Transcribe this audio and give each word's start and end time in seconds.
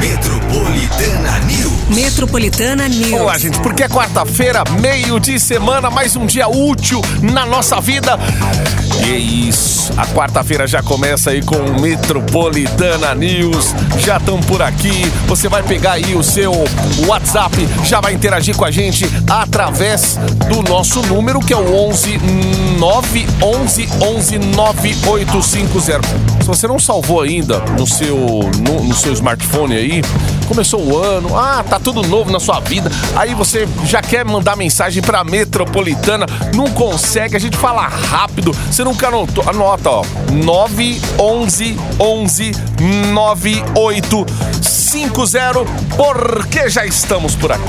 Metropolitana 0.00 1.38
News. 1.40 1.72
Metropolitana 1.90 2.88
News. 2.88 3.20
Olá, 3.20 3.36
gente, 3.36 3.60
porque 3.60 3.82
é 3.82 3.88
quarta-feira, 3.88 4.64
meio 4.80 5.20
de 5.20 5.38
semana, 5.38 5.90
mais 5.90 6.16
um 6.16 6.24
dia 6.24 6.48
útil 6.48 7.02
na 7.20 7.44
nossa 7.44 7.78
vida. 7.82 8.18
E 9.06 9.10
é 9.10 9.18
isso, 9.18 9.92
a 9.98 10.06
quarta-feira 10.06 10.66
já 10.66 10.82
começa 10.82 11.30
aí 11.30 11.42
com 11.42 11.56
o 11.56 11.80
Metropolitana 11.80 13.14
News. 13.14 13.74
Já 13.98 14.16
estão 14.16 14.40
por 14.40 14.62
aqui. 14.62 15.12
Você 15.26 15.50
vai 15.50 15.62
pegar 15.62 15.92
aí 15.92 16.14
o 16.14 16.22
seu 16.22 16.54
WhatsApp, 17.06 17.68
já 17.84 18.00
vai 18.00 18.14
interagir 18.14 18.56
com 18.56 18.64
a 18.64 18.70
gente 18.70 19.06
através 19.28 20.18
do 20.48 20.62
nosso 20.62 21.02
número 21.02 21.40
que 21.40 21.52
é 21.52 21.58
o 21.58 21.74
11 21.88 22.18
911 22.78 23.88
11 24.00 24.38
9850. 24.38 26.39
Você 26.50 26.66
não 26.66 26.80
salvou 26.80 27.20
ainda 27.20 27.60
no 27.78 27.86
seu 27.86 28.16
no, 28.58 28.82
no 28.82 28.92
seu 28.92 29.12
smartphone 29.12 29.76
aí, 29.76 30.02
começou 30.48 30.82
o 30.82 30.98
ano, 30.98 31.38
ah, 31.38 31.62
tá 31.62 31.78
tudo 31.78 32.02
novo 32.02 32.32
na 32.32 32.40
sua 32.40 32.58
vida. 32.58 32.90
Aí 33.14 33.36
você 33.36 33.68
já 33.84 34.02
quer 34.02 34.24
mandar 34.24 34.56
mensagem 34.56 35.00
pra 35.00 35.22
Metropolitana, 35.22 36.26
não 36.52 36.68
consegue, 36.70 37.36
a 37.36 37.38
gente 37.38 37.56
fala 37.56 37.86
rápido. 37.86 38.50
Você 38.68 38.82
nunca 38.82 39.06
anotou, 39.06 39.48
anota, 39.48 39.90
ó. 39.90 40.04
911 40.32 41.78
11 42.00 42.50
9850, 43.12 45.60
porque 45.96 46.68
já 46.68 46.84
estamos 46.84 47.36
por 47.36 47.52
aqui. 47.52 47.62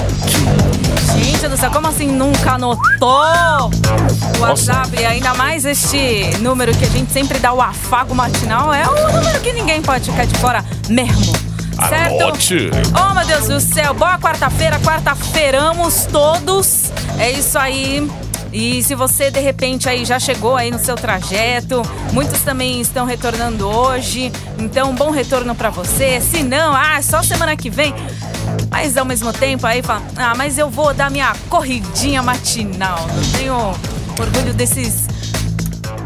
Gente 1.17 1.47
do 1.47 1.57
céu, 1.57 1.69
como 1.71 1.87
assim 1.87 2.07
nunca 2.07 2.53
anotou 2.53 3.69
o 4.37 4.39
WhatsApp? 4.39 4.89
E 4.99 5.05
ainda 5.05 5.33
mais 5.33 5.65
este 5.65 6.37
número 6.39 6.75
que 6.75 6.85
a 6.85 6.89
gente 6.89 7.11
sempre 7.11 7.37
dá 7.37 7.51
o 7.51 7.61
afago 7.61 8.15
matinal. 8.15 8.70
É 8.73 8.87
um 8.87 9.13
número 9.13 9.39
que 9.41 9.53
ninguém 9.53 9.81
pode 9.81 10.09
ficar 10.09 10.25
de 10.25 10.37
fora 10.37 10.63
mesmo. 10.89 11.33
Certo? 11.89 12.21
Anote. 12.21 12.69
Oh, 12.95 13.13
meu 13.13 13.25
Deus 13.25 13.47
do 13.47 13.59
céu. 13.59 13.93
Boa 13.93 14.17
quarta-feira. 14.19 14.79
Quarta-feiramos 14.79 16.05
todos. 16.05 16.91
É 17.17 17.31
isso 17.31 17.57
aí. 17.57 18.09
E 18.53 18.83
se 18.83 18.95
você 18.95 19.31
de 19.31 19.39
repente 19.39 19.87
aí 19.87 20.03
já 20.03 20.19
chegou 20.19 20.57
aí 20.57 20.69
no 20.69 20.77
seu 20.77 20.95
trajeto, 20.95 21.81
muitos 22.11 22.41
também 22.41 22.81
estão 22.81 23.05
retornando 23.05 23.67
hoje. 23.67 24.31
Então, 24.59 24.93
bom 24.93 25.09
retorno 25.09 25.55
pra 25.55 25.69
você. 25.69 26.19
Se 26.19 26.43
não, 26.43 26.75
ah, 26.75 26.97
é 26.97 27.01
só 27.01 27.23
semana 27.23 27.55
que 27.55 27.69
vem. 27.69 27.95
Mas 28.69 28.97
ao 28.97 29.05
mesmo 29.05 29.31
tempo 29.31 29.65
aí 29.65 29.81
fala, 29.81 30.01
ah, 30.17 30.33
mas 30.35 30.57
eu 30.57 30.69
vou 30.69 30.93
dar 30.93 31.09
minha 31.09 31.33
corridinha 31.49 32.21
matinal. 32.21 33.07
Não 33.07 33.31
tenho 33.37 33.55
orgulho 34.19 34.53
desses 34.53 35.07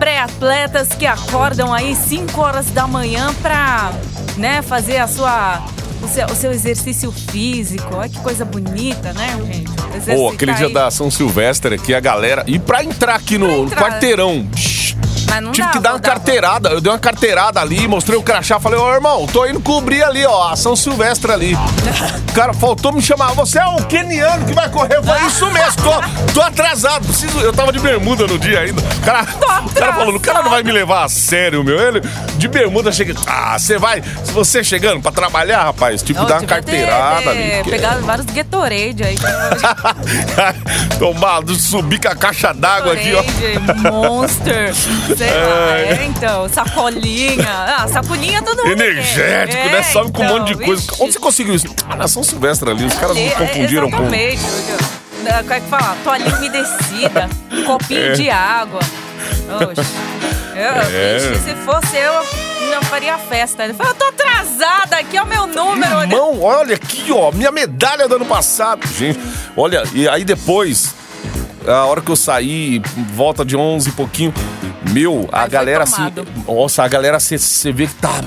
pré-atletas 0.05 0.89
que 0.89 1.07
acordam 1.07 1.73
aí 1.73 1.95
5 1.95 2.39
horas 2.39 2.67
da 2.67 2.85
manhã 2.85 3.33
pra, 3.41 3.91
né, 4.37 4.61
fazer 4.61 4.97
a 4.97 5.07
sua 5.07 5.65
o 5.99 6.07
seu, 6.07 6.27
o 6.27 6.35
seu 6.35 6.51
exercício 6.51 7.11
físico. 7.11 7.95
Olha 7.95 8.07
que 8.07 8.19
coisa 8.19 8.45
bonita, 8.45 9.11
né, 9.13 9.35
gente? 9.51 9.71
Pô, 9.71 9.95
Exercitar 9.95 10.33
aquele 10.33 10.53
dia 10.53 10.67
aí. 10.67 10.73
da 10.73 10.91
São 10.91 11.09
Silvestre 11.09 11.73
aqui, 11.73 11.95
a 11.95 11.99
galera. 11.99 12.43
E 12.45 12.59
pra 12.59 12.83
entrar 12.83 13.15
aqui 13.15 13.39
no 13.39 13.63
entrar. 13.63 13.81
quarteirão. 13.81 14.47
shh, 14.55 14.84
Mas 15.27 15.41
não 15.43 15.51
Tive 15.51 15.67
dá, 15.67 15.73
que 15.73 15.79
dar 15.79 15.89
uma 15.93 15.99
dá. 15.99 16.09
carteirada. 16.09 16.69
Eu 16.69 16.81
dei 16.81 16.91
uma 16.91 16.99
carteirada 16.99 17.59
ali, 17.59 17.87
mostrei 17.87 18.17
o 18.17 18.23
crachá. 18.23 18.59
Falei, 18.59 18.79
ô 18.79 18.93
irmão, 18.93 19.25
tô 19.27 19.45
indo 19.45 19.59
cobrir 19.59 20.03
ali, 20.03 20.25
ó, 20.25 20.49
a 20.51 20.55
São 20.55 20.75
Silvestre 20.75 21.31
ali. 21.31 21.57
Cara 22.33 22.53
faltou 22.53 22.91
me 22.91 23.01
chamar. 23.01 23.33
Você 23.33 23.59
é 23.59 23.65
o 23.65 23.77
keniano 23.85 24.45
que 24.45 24.53
vai 24.53 24.69
correr. 24.69 24.95
Eu 24.97 25.03
falei, 25.03 25.23
isso 25.27 25.45
mesmo, 25.51 25.81
tô, 25.83 26.33
tô 26.33 26.41
atrasado. 26.41 27.05
Preciso. 27.05 27.39
Eu 27.39 27.53
tava 27.53 27.71
de 27.71 27.79
bermuda 27.79 28.27
no 28.27 28.37
dia 28.37 28.59
ainda. 28.61 28.81
O 28.81 29.01
cara, 29.01 29.23
o 29.65 29.73
cara 29.73 29.93
falou, 29.93 30.15
o 30.15 30.19
cara 30.19 30.43
não 30.43 30.49
vai 30.51 30.63
me 30.63 30.71
levar 30.71 31.03
a 31.05 31.09
sério, 31.09 31.63
meu. 31.63 31.79
Ele, 31.79 32.01
de 32.37 32.47
bermuda, 32.47 32.91
chega. 32.91 33.13
Ah, 33.27 33.57
você 33.57 33.77
vai. 33.77 34.01
Se 34.23 34.31
você 34.31 34.63
chegando 34.63 35.01
pra 35.01 35.11
trabalhar, 35.11 35.63
rapaz, 35.63 36.01
tipo, 36.01 36.19
Não, 36.21 36.27
dar 36.27 36.39
uma 36.39 36.47
carteirada 36.47 37.21
ter 37.21 37.29
ali. 37.29 37.63
que- 37.63 37.69
Pegado 37.69 38.01
vários 38.05 38.25
Gatorade 38.27 39.03
aí. 39.03 39.15
Tomar, 40.99 41.41
subir 41.59 41.99
com 41.99 42.07
a 42.09 42.15
caixa 42.15 42.53
d'água 42.53 42.93
aqui, 42.93 43.13
ó. 43.13 43.91
Monster, 43.91 44.73
sei 45.17 45.29
lá. 45.31 45.65
Ai. 45.73 45.83
É, 45.89 46.05
então, 46.05 46.49
sacolinha. 46.49 47.47
Ah, 47.49 47.87
sacolinha 47.87 48.41
todo 48.41 48.57
mundo 48.63 48.71
Energético, 48.71 49.63
né? 49.69 49.79
É, 49.79 49.83
Sobe 49.83 50.11
com 50.11 50.21
um 50.21 50.25
então, 50.25 50.39
monte 50.39 50.47
de 50.55 50.63
coisa. 50.65 50.81
vixe. 50.81 51.03
Onde 51.03 51.13
você 51.13 51.19
conseguiu 51.19 51.55
isso? 51.55 51.67
Ah, 51.89 51.95
na 51.95 52.07
São 52.07 52.23
Silvestre 52.23 52.69
ali, 52.69 52.85
os 52.85 52.93
caras 52.93 53.15
não 53.17 53.29
confundiram 53.29 53.89
com. 53.89 53.97
Exatamente. 53.97 54.41
É, 55.25 55.41
Como 55.41 55.53
é 55.53 55.59
que 55.59 55.67
fala? 55.69 55.97
Toalhinha 56.03 56.35
umedecida, 56.35 57.29
copinho 57.65 58.01
É. 58.01 58.11
de 58.13 58.29
água. 58.29 58.79
Oxe. 59.69 59.81
Eu, 60.55 60.97
É. 60.97 61.19
se 61.43 61.53
fosse 61.65 61.97
eu, 61.97 62.13
não 62.73 62.81
faria 62.83 63.17
festa. 63.17 63.63
Ele 63.63 63.73
falou, 63.73 63.91
eu 63.91 63.95
tô 63.97 64.05
atrasada, 64.05 64.97
aqui 64.97 65.17
é 65.17 65.23
o 65.23 65.25
meu 65.25 65.47
número. 65.47 66.01
Irmão, 66.03 66.41
olha 66.41 66.75
aqui, 66.75 67.11
ó, 67.11 67.31
minha 67.31 67.51
medalha 67.51 68.07
do 68.07 68.15
ano 68.15 68.25
passado. 68.25 68.87
Gente, 68.87 69.19
olha, 69.57 69.83
e 69.93 70.07
aí 70.07 70.23
depois, 70.23 70.93
a 71.67 71.83
hora 71.85 71.99
que 72.01 72.09
eu 72.11 72.15
saí, 72.15 72.81
volta 73.13 73.43
de 73.43 73.57
11 73.57 73.89
e 73.89 73.91
pouquinho, 73.93 74.33
meu, 74.95 75.27
a 75.29 75.43
Aí 75.43 75.49
galera 75.49 75.83
assim, 75.83 76.09
tomado. 76.09 76.25
nossa, 76.47 76.81
a 76.83 76.87
galera 76.87 77.19
você 77.19 77.71
vê 77.73 77.85
que 77.85 77.95
tá 77.95 78.21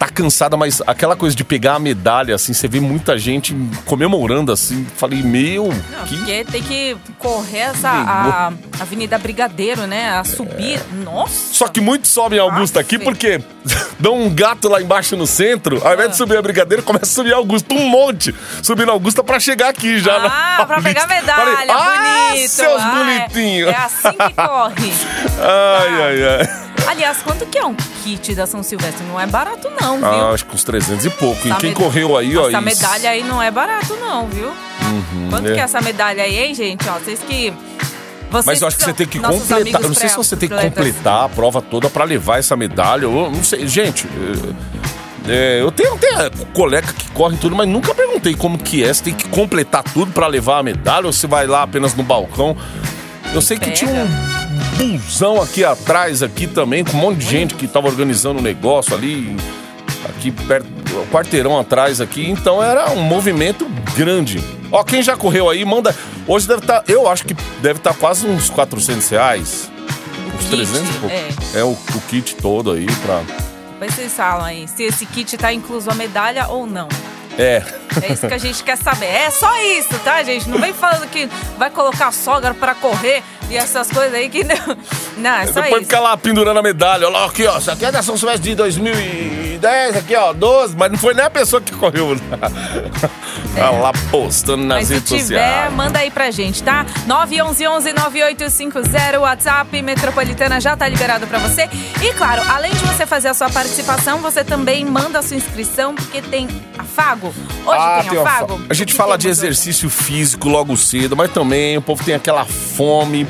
tá 0.00 0.08
cansada, 0.08 0.56
mas 0.56 0.80
aquela 0.86 1.14
coisa 1.14 1.36
de 1.36 1.44
pegar 1.44 1.74
a 1.74 1.78
medalha 1.78 2.34
assim, 2.34 2.54
você 2.54 2.66
vê 2.66 2.80
muita 2.80 3.18
gente 3.18 3.54
comemorando 3.84 4.50
assim. 4.50 4.86
Falei, 4.96 5.22
meu, 5.22 5.68
Não, 5.68 6.04
que 6.06 6.16
porque 6.16 6.44
tem 6.46 6.62
que 6.62 6.96
correr 7.18 7.58
essa 7.58 7.90
a 7.90 8.52
Avenida 8.80 9.18
Brigadeiro, 9.18 9.86
né? 9.86 10.18
A 10.18 10.24
subir. 10.24 10.80
Nossa! 11.04 11.52
Só 11.52 11.68
que 11.68 11.82
muitos 11.82 12.10
sobem 12.10 12.38
Augusta 12.38 12.80
aqui 12.80 12.98
porque 12.98 13.42
dão 14.00 14.18
um 14.22 14.34
gato 14.34 14.70
lá 14.70 14.80
embaixo 14.80 15.18
no 15.18 15.26
centro, 15.26 15.86
ao 15.86 15.92
invés 15.92 16.08
de 16.08 16.14
Ah. 16.14 16.16
subir 16.16 16.38
a 16.38 16.42
Brigadeiro, 16.42 16.82
começa 16.82 17.04
a 17.04 17.08
subir 17.14 17.34
Augusta, 17.34 17.74
um 17.74 17.86
monte, 17.86 18.34
subindo 18.62 18.90
Augusta 18.90 19.22
pra 19.22 19.38
chegar 19.38 19.68
aqui 19.68 19.98
já. 19.98 20.16
Ah, 20.16 20.64
pra 20.66 20.80
pegar 20.80 21.06
Paulista. 21.06 21.32
medalha, 21.34 21.56
Falei, 21.56 21.70
ah, 21.70 22.28
bonito. 22.30 22.48
seus 22.48 22.80
Ah, 22.80 22.88
é- 22.88 23.28
bonitinhos. 23.28 23.68
É, 23.68 23.76
assim 23.76 24.12
que 24.12 24.34
corre. 24.34 24.92
Ai, 25.42 26.02
ai, 26.02 26.38
ai. 26.40 26.69
Aliás, 26.86 27.18
quanto 27.22 27.46
que 27.46 27.58
é 27.58 27.64
um 27.64 27.74
kit 28.02 28.34
da 28.34 28.46
São 28.46 28.62
Silvestre? 28.62 29.04
Não 29.06 29.18
é 29.20 29.26
barato 29.26 29.68
não, 29.80 29.96
viu? 29.98 30.06
Ah, 30.06 30.30
acho 30.32 30.44
que 30.44 30.54
uns 30.54 30.64
300 30.64 31.04
e 31.06 31.10
pouco. 31.10 31.46
E 31.46 31.50
Essa 31.50 31.60
quem 31.60 31.70
med- 31.70 31.78
correu 31.82 32.16
aí, 32.16 32.36
ó. 32.36 32.48
Essa 32.48 32.58
isso- 32.58 32.60
medalha 32.62 33.10
aí 33.10 33.22
não 33.22 33.40
é 33.42 33.50
barato 33.50 33.94
não, 33.96 34.26
viu? 34.28 34.50
Quanto 35.30 35.48
é. 35.48 35.54
que 35.54 35.60
é 35.60 35.62
essa 35.62 35.80
medalha 35.80 36.22
aí, 36.24 36.36
hein, 36.38 36.54
gente? 36.54 36.88
Ó, 36.88 36.94
vocês 36.98 37.20
que... 37.20 37.52
Vocês 38.30 38.46
Mas 38.46 38.60
eu 38.62 38.68
acho 38.68 38.76
que 38.76 38.84
você 38.84 38.92
tem 38.92 39.06
que 39.06 39.18
completar. 39.18 39.82
Eu 39.82 39.88
não 39.88 39.94
sei 39.94 40.08
se 40.08 40.16
você 40.16 40.36
tem 40.36 40.48
que 40.48 40.54
completar 40.56 41.24
a 41.24 41.28
prova 41.28 41.60
toda 41.60 41.90
pra 41.90 42.04
levar 42.04 42.38
essa 42.38 42.56
medalha. 42.56 43.02
Eu 43.04 43.30
não 43.30 43.42
sei. 43.42 43.66
Gente, 43.66 44.06
é, 45.28 45.60
eu 45.60 45.70
tenho 45.72 45.94
até 45.94 46.30
colega 46.52 46.92
que 46.92 47.10
corre 47.10 47.36
tudo, 47.38 47.56
mas 47.56 47.68
nunca 47.68 47.92
perguntei 47.92 48.34
como 48.34 48.56
que 48.56 48.84
é. 48.84 48.92
Você 48.94 49.02
tem 49.04 49.14
que 49.14 49.28
completar 49.28 49.82
tudo 49.82 50.12
pra 50.12 50.28
levar 50.28 50.58
a 50.58 50.62
medalha 50.62 51.06
ou 51.06 51.12
você 51.12 51.26
vai 51.26 51.46
lá 51.48 51.62
apenas 51.64 51.94
no 51.94 52.04
balcão? 52.04 52.56
Eu 53.34 53.40
sei 53.42 53.58
que 53.58 53.64
Pega. 53.66 53.76
tinha 53.76 53.90
um 53.90 54.39
busão 54.88 55.40
aqui 55.40 55.64
atrás, 55.64 56.22
aqui 56.22 56.46
também, 56.46 56.84
com 56.84 56.96
um 56.96 57.00
monte 57.00 57.18
de 57.18 57.26
gente 57.26 57.54
que 57.54 57.66
tava 57.66 57.88
organizando 57.88 58.38
um 58.40 58.42
negócio 58.42 58.94
ali, 58.94 59.36
aqui 60.08 60.30
perto, 60.30 60.66
o 60.66 61.06
quarteirão 61.12 61.58
atrás 61.58 62.00
aqui. 62.00 62.28
Então 62.28 62.62
era 62.62 62.90
um 62.90 63.02
movimento 63.02 63.66
grande. 63.96 64.42
Ó, 64.72 64.82
quem 64.84 65.02
já 65.02 65.16
correu 65.16 65.48
aí, 65.50 65.64
manda. 65.64 65.94
Hoje 66.26 66.46
deve 66.46 66.60
estar, 66.60 66.84
eu 66.86 67.08
acho 67.08 67.24
que 67.24 67.34
deve 67.60 67.78
estar 67.78 67.94
quase 67.94 68.26
uns 68.26 68.48
400 68.50 69.08
reais. 69.08 69.70
Uns 70.36 70.44
kit, 70.44 70.50
300 70.50 70.80
e 70.80 70.92
pouco. 70.98 71.14
é. 71.14 71.28
É, 71.60 71.64
o, 71.64 71.70
o 71.72 72.00
kit 72.08 72.36
todo 72.36 72.70
aí 72.72 72.86
pra. 73.04 73.22
Depois 73.72 73.94
vocês 73.94 74.12
falam 74.12 74.44
aí 74.44 74.68
se 74.68 74.82
esse 74.82 75.06
kit 75.06 75.36
tá 75.38 75.52
incluso 75.52 75.90
a 75.90 75.94
medalha 75.94 76.46
ou 76.48 76.66
não. 76.66 76.88
É. 77.40 77.62
É 78.02 78.12
isso 78.12 78.28
que 78.28 78.34
a 78.34 78.38
gente 78.38 78.62
quer 78.62 78.76
saber. 78.76 79.06
É 79.06 79.30
só 79.30 79.50
isso, 79.62 79.88
tá, 80.04 80.22
gente? 80.22 80.48
Não 80.48 80.58
vem 80.58 80.72
falando 80.72 81.08
que 81.08 81.28
vai 81.58 81.70
colocar 81.70 82.08
a 82.08 82.12
sogra 82.12 82.52
pra 82.54 82.74
correr 82.74 83.22
e 83.48 83.56
essas 83.56 83.90
coisas 83.90 84.14
aí 84.14 84.28
que 84.28 84.44
não. 84.44 84.76
Não, 85.16 85.30
é 85.30 85.46
só 85.46 85.60
Depois 85.60 85.82
isso. 85.82 85.90
fica 85.90 86.00
lá 86.00 86.16
pendurando 86.16 86.58
a 86.58 86.62
medalha. 86.62 87.06
Olha 87.06 87.18
lá, 87.18 87.24
aqui, 87.26 87.46
ó. 87.46 87.58
Isso 87.58 87.70
aqui 87.70 87.84
é 87.84 87.90
da 87.92 88.02
São 88.02 88.16
Silvestre 88.16 88.50
de 88.50 88.56
2010, 88.56 89.96
aqui, 89.96 90.14
ó, 90.14 90.32
12. 90.32 90.76
Mas 90.76 90.92
não 90.92 90.98
foi 90.98 91.14
nem 91.14 91.24
a 91.24 91.30
pessoa 91.30 91.60
que 91.60 91.72
correu. 91.72 92.16
Tá 93.60 93.70
lá 93.70 93.92
postando 94.10 94.64
nas 94.64 94.78
Mas 94.78 94.88
se 94.88 94.94
redes 94.94 95.08
tiver, 95.08 95.22
sociais. 95.44 95.72
manda 95.74 95.98
aí 95.98 96.10
pra 96.10 96.30
gente, 96.30 96.62
tá? 96.62 96.86
911-9850, 97.06 99.18
WhatsApp 99.20 99.82
Metropolitana 99.82 100.60
já 100.60 100.76
tá 100.76 100.88
liberado 100.88 101.26
pra 101.26 101.38
você. 101.38 101.68
E 102.02 102.12
claro, 102.14 102.42
além 102.48 102.72
de 102.72 102.78
você 102.84 103.06
fazer 103.06 103.28
a 103.28 103.34
sua 103.34 103.50
participação, 103.50 104.18
você 104.18 104.42
também 104.44 104.84
manda 104.84 105.18
a 105.18 105.22
sua 105.22 105.36
inscrição, 105.36 105.94
porque 105.94 106.22
tem 106.22 106.48
afago. 106.78 107.34
Hoje 107.66 107.78
Ah, 107.78 108.04
tem 108.08 108.18
afago. 108.18 108.58
fa- 108.58 108.64
A 108.70 108.74
gente 108.74 108.94
fala 108.94 109.16
de 109.18 109.24
temos 109.24 109.38
hoje? 109.38 109.46
exercício 109.48 109.90
físico 109.90 110.48
logo 110.48 110.76
cedo, 110.76 111.16
mas 111.16 111.30
também 111.30 111.76
o 111.76 111.82
povo 111.82 112.02
tem 112.02 112.14
aquela 112.14 112.44
fome, 112.44 113.26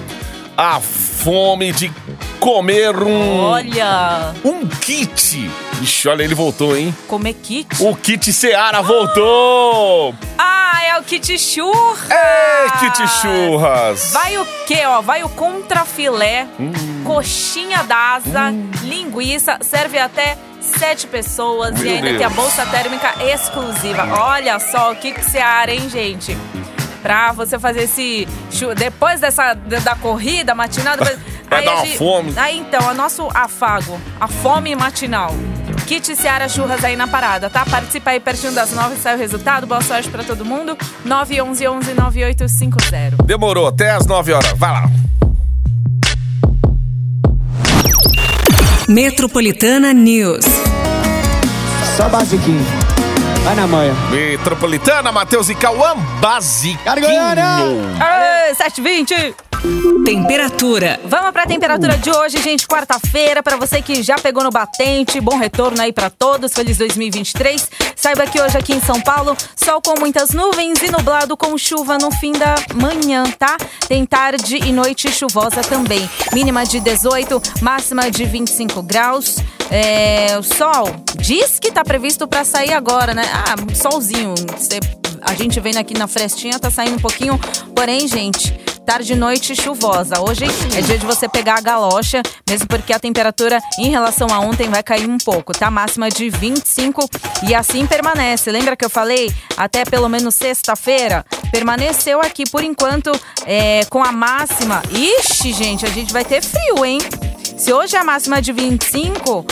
a 0.57 0.79
fome 0.81 1.73
de 1.73 1.91
comer 2.39 2.97
um, 2.97 3.39
Olha, 3.41 4.33
um 4.45 4.67
kit 4.67 5.51
Ixi, 5.81 6.09
olha, 6.09 6.23
ele 6.23 6.35
voltou, 6.35 6.77
hein? 6.77 6.95
Comer 7.09 7.35
kit. 7.35 7.67
O 7.83 7.95
Kit 7.97 8.33
Seara 8.33 8.83
voltou! 8.83 10.15
Ah, 10.39 10.81
é 10.85 10.99
o 10.99 11.03
kit 11.03 11.39
churras. 11.39 12.11
Ei, 12.11 12.71
Kit 12.81 13.09
Churras! 13.09 14.11
Vai 14.13 14.37
o 14.39 14.47
quê, 14.67 14.83
ó? 14.87 15.01
Vai 15.01 15.23
o 15.23 15.29
contrafilé, 15.31 16.47
coxinha 17.05 17.83
d'asa, 17.83 18.53
linguiça, 18.83 19.59
serve 19.63 19.99
até 19.99 20.37
sete 20.61 21.07
pessoas 21.07 21.75
Meu 21.81 21.87
e 21.87 21.95
ainda 21.97 22.07
Deus. 22.09 22.17
tem 22.19 22.27
a 22.27 22.31
bolsa 22.31 22.67
térmica 22.67 23.15
exclusiva. 23.33 24.07
Olha 24.21 24.59
só 24.61 24.93
o 24.93 24.97
que 24.97 25.13
que 25.13 25.25
Seara, 25.25 25.73
hein, 25.73 25.89
gente? 25.89 26.37
Pra 27.03 27.33
você 27.33 27.59
fazer 27.59 27.85
esse... 27.85 28.29
Depois 28.77 29.21
dessa 29.21 29.55
da 29.55 29.95
corrida 29.95 30.55
matinal... 30.55 30.97
depois- 30.99 31.19
Vai 31.49 31.61
aí 31.61 31.65
dar 31.65 31.75
uma 31.75 31.85
gente- 31.87 31.99
fome. 31.99 32.33
Aí 32.37 32.59
então, 32.59 32.91
o 32.91 32.95
nosso 32.95 33.29
afago, 33.35 34.01
a 34.21 34.29
fome 34.29 34.77
matinal. 34.77 35.35
Kit 35.91 36.15
Seara 36.15 36.49
Churras 36.49 36.85
aí 36.85 36.95
na 36.95 37.09
parada, 37.09 37.51
tá? 37.51 37.65
Participa 37.65 38.11
aí 38.11 38.21
pertinho 38.21 38.53
das 38.53 38.71
nove, 38.71 38.95
sai 38.95 39.17
o 39.17 39.19
resultado. 39.19 39.67
Boa 39.67 39.81
sorte 39.81 40.09
pra 40.09 40.23
todo 40.23 40.45
mundo. 40.45 40.79
911 41.05 41.67
11 41.67 41.95
9850. 41.95 43.25
Demorou, 43.25 43.67
até 43.67 43.91
as 43.91 44.07
9 44.07 44.33
horas. 44.33 44.53
Vai 44.57 44.71
lá. 44.71 44.85
Metropolitana 48.89 49.93
News. 49.93 50.45
Só 51.97 52.09
basiquinho. 52.09 52.65
Vai 53.43 53.57
na 53.57 53.67
manhã. 53.67 53.93
Metropolitana, 54.13 55.11
Matheus 55.11 55.49
e 55.49 55.57
Cauã, 55.57 55.97
basiquinho. 56.21 56.87
Aê, 57.99 58.55
720. 58.55 59.50
Temperatura. 60.05 60.99
Vamos 61.05 61.31
pra 61.33 61.47
temperatura 61.47 61.97
de 61.99 62.11
hoje, 62.11 62.39
gente. 62.43 62.67
Quarta-feira, 62.67 63.43
pra 63.43 63.57
você 63.57 63.83
que 63.83 64.03
já 64.03 64.17
pegou 64.17 64.43
no 64.43 64.51
batente. 64.51 65.21
Bom 65.21 65.37
retorno 65.37 65.81
aí 65.81 65.93
pra 65.93 66.09
todos. 66.09 66.53
Feliz 66.53 66.79
2023. 66.79 67.69
Saiba 67.95 68.27
que 68.27 68.41
hoje 68.41 68.57
aqui 68.57 68.73
em 68.73 68.81
São 68.81 69.01
Paulo, 69.01 69.37
sol 69.55 69.81
com 69.83 70.01
muitas 70.01 70.31
nuvens 70.31 70.83
e 70.83 70.91
nublado 70.91 71.37
com 71.37 71.57
chuva 71.59 71.99
no 71.99 72.11
fim 72.11 72.33
da 72.33 72.55
manhã, 72.75 73.25
tá? 73.39 73.59
Tem 73.87 74.07
tarde 74.07 74.57
e 74.57 74.73
noite 74.73 75.13
chuvosa 75.13 75.61
também. 75.61 76.09
Mínima 76.33 76.65
de 76.65 76.81
18, 76.81 77.41
máxima 77.61 78.11
de 78.11 78.25
25 78.25 78.83
graus. 78.83 79.37
É, 79.71 80.39
o 80.39 80.43
sol 80.43 80.89
diz 81.19 81.59
que 81.59 81.71
tá 81.71 81.85
previsto 81.85 82.27
pra 82.27 82.45
sair 82.45 82.73
agora, 82.73 83.13
né? 83.13 83.23
Ah, 83.33 83.55
solzinho. 83.75 84.35
A 85.21 85.35
gente 85.35 85.61
vendo 85.61 85.77
aqui 85.77 85.97
na 85.97 86.07
frestinha, 86.07 86.59
tá 86.59 86.71
saindo 86.71 86.97
um 86.97 87.01
pouquinho. 87.01 87.39
Porém, 87.75 88.09
gente, 88.09 88.59
tarde 88.91 89.13
e 89.13 89.17
noite 89.17 89.55
chuvosa. 89.55 90.21
Hoje 90.21 90.47
é 90.77 90.81
dia 90.83 90.99
de 90.99 91.07
você 91.07 91.29
pegar 91.29 91.59
a 91.59 91.61
galocha, 91.61 92.21
mesmo 92.49 92.67
porque 92.67 92.93
a 92.93 92.99
temperatura 92.99 93.61
em 93.79 93.89
relação 93.89 94.27
a 94.33 94.41
ontem 94.41 94.69
vai 94.69 94.83
cair 94.83 95.09
um 95.09 95.17
pouco, 95.17 95.53
tá? 95.53 95.71
Máxima 95.71 96.09
de 96.09 96.29
25 96.29 97.09
e 97.47 97.55
assim 97.55 97.87
permanece. 97.87 98.51
Lembra 98.51 98.75
que 98.75 98.85
eu 98.85 98.91
falei 98.91 99.33
até 99.57 99.85
pelo 99.85 100.09
menos 100.09 100.35
sexta-feira? 100.35 101.25
Permaneceu 101.53 102.21
aqui 102.21 102.43
por 102.51 102.65
enquanto 102.65 103.13
é, 103.47 103.85
com 103.85 104.03
a 104.03 104.11
máxima. 104.11 104.83
Ixi, 104.91 105.53
gente, 105.53 105.87
a 105.87 105.91
gente 105.91 106.13
vai 106.13 106.25
ter 106.25 106.43
frio, 106.43 106.85
hein? 106.85 106.99
Se 107.57 107.73
hoje 107.73 107.95
é 107.95 108.01
a 108.01 108.05
máxima 108.05 108.43
de 108.43 108.53
25, 108.53 109.47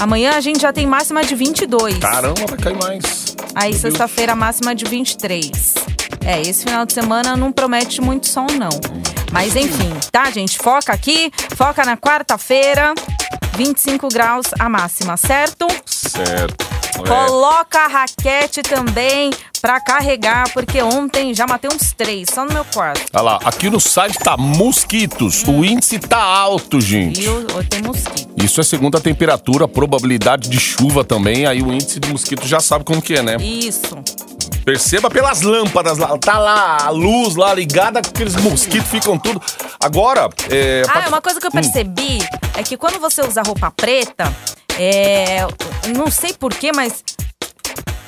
amanhã 0.00 0.32
a 0.34 0.40
gente 0.40 0.60
já 0.60 0.72
tem 0.72 0.88
máxima 0.88 1.22
de 1.22 1.36
22. 1.36 1.98
Caramba, 1.98 2.46
vai 2.48 2.58
cair 2.58 2.76
mais. 2.76 3.36
Aí 3.54 3.74
sexta-feira 3.74 4.34
máxima 4.34 4.74
de 4.74 4.84
23. 4.86 5.82
É, 6.24 6.40
esse 6.40 6.64
final 6.64 6.86
de 6.86 6.92
semana 6.92 7.36
não 7.36 7.50
promete 7.50 8.00
muito 8.00 8.28
sol, 8.28 8.46
não. 8.58 8.70
Mas 9.32 9.56
enfim, 9.56 9.90
tá, 10.10 10.30
gente? 10.30 10.58
Foca 10.58 10.92
aqui, 10.92 11.32
foca 11.56 11.84
na 11.84 11.96
quarta-feira, 11.96 12.94
25 13.56 14.08
graus 14.08 14.46
a 14.58 14.68
máxima, 14.68 15.16
certo? 15.16 15.66
Certo. 15.86 16.72
É. 16.94 17.08
Coloca 17.08 17.78
a 17.78 17.88
raquete 17.88 18.62
também 18.62 19.30
pra 19.60 19.80
carregar, 19.80 20.52
porque 20.52 20.82
ontem 20.82 21.34
já 21.34 21.46
matei 21.46 21.70
uns 21.72 21.92
três, 21.92 22.28
só 22.32 22.44
no 22.44 22.52
meu 22.52 22.64
quarto. 22.64 23.04
Olha 23.12 23.22
lá, 23.22 23.40
aqui 23.44 23.70
no 23.70 23.80
site 23.80 24.18
tá 24.18 24.36
mosquitos. 24.36 25.44
O 25.44 25.64
índice 25.64 25.98
tá 25.98 26.22
alto, 26.22 26.80
gente. 26.80 27.20
Viu? 27.20 27.46
Hoje 27.54 27.68
tem 27.68 27.82
mosquito. 27.82 28.32
Isso 28.36 28.60
é 28.60 28.64
segundo 28.64 28.96
a 28.98 29.00
temperatura, 29.00 29.68
probabilidade 29.68 30.48
de 30.48 30.58
chuva 30.58 31.04
também. 31.04 31.46
Aí 31.46 31.62
o 31.62 31.72
índice 31.72 32.00
de 32.00 32.08
mosquito 32.08 32.46
já 32.46 32.60
sabe 32.60 32.84
como 32.84 33.00
que 33.00 33.14
é, 33.14 33.22
né? 33.22 33.36
Isso. 33.36 33.96
Perceba 34.64 35.10
pelas 35.10 35.42
lâmpadas 35.42 35.98
lá. 35.98 36.16
Tá 36.18 36.38
lá 36.38 36.78
a 36.84 36.90
luz 36.90 37.34
lá 37.34 37.52
ligada, 37.52 37.98
aqueles 37.98 38.36
mosquitos 38.36 38.88
ficam 38.88 39.18
tudo. 39.18 39.42
Agora, 39.82 40.28
é. 40.50 40.82
Ah, 40.88 40.92
pra- 41.00 41.08
uma 41.08 41.20
coisa 41.20 41.40
que 41.40 41.46
eu 41.46 41.50
percebi 41.50 42.18
é 42.56 42.62
que 42.62 42.76
quando 42.76 43.00
você 43.00 43.20
usa 43.22 43.42
roupa 43.42 43.70
preta, 43.72 44.32
é. 44.78 45.46
Não 45.96 46.10
sei 46.10 46.32
porquê, 46.32 46.70
mas. 46.74 47.02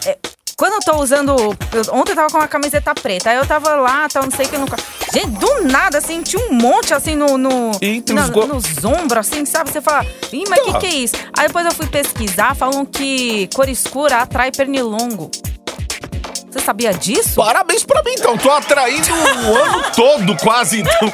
é, 0.07 0.17
quando 0.57 0.75
eu 0.75 0.81
tô 0.81 0.97
usando. 1.03 1.31
eu- 1.73 1.95
ontem 1.95 2.13
eu 2.13 2.17
tava 2.17 2.29
com 2.31 2.39
uma 2.39 2.47
camiseta 2.49 2.95
preta, 2.95 3.31
aí 3.31 3.37
eu 3.37 3.47
tava 3.47 3.75
lá, 3.75 4.07
tal, 4.09 4.23
não 4.23 4.31
sei 4.31 4.47
o 4.47 4.49
que. 4.49 4.57
No, 4.57 4.67
gente, 5.13 5.27
do 5.39 5.65
nada, 5.65 5.99
assim, 5.99 6.23
tinha 6.23 6.41
um 6.49 6.53
monte 6.55 6.95
assim 6.95 7.17
no. 7.17 7.37
no 7.37 7.73
Entre 7.83 8.15
na- 8.15 8.23
os 8.25 8.31
go- 8.31 8.47
nos 8.47 8.85
ombros, 8.85 9.27
assim, 9.29 9.45
sabe? 9.45 9.73
Você 9.73 9.81
fala, 9.81 10.07
ih, 10.33 10.45
mas 10.49 10.61
o 10.61 10.65
que, 10.75 10.79
que 10.79 10.87
é 10.87 10.95
isso? 10.95 11.15
Aí 11.37 11.49
depois 11.49 11.67
eu 11.67 11.73
fui 11.75 11.87
pesquisar, 11.89 12.55
falam 12.55 12.85
que 12.87 13.49
cor 13.53 13.69
escura 13.69 14.19
atrai 14.19 14.53
pernilongo. 14.53 15.33
Você 16.55 16.61
sabia 16.61 16.95
disso? 16.95 17.35
Parabéns 17.35 17.83
pra 17.83 18.01
mim, 18.05 18.13
então. 18.17 18.39
Tô 18.39 18.49
atraindo 18.49 19.09
o 19.13 19.57
ano 19.57 19.83
todo, 19.97 20.37
quase. 20.37 20.83
Então. 20.83 21.13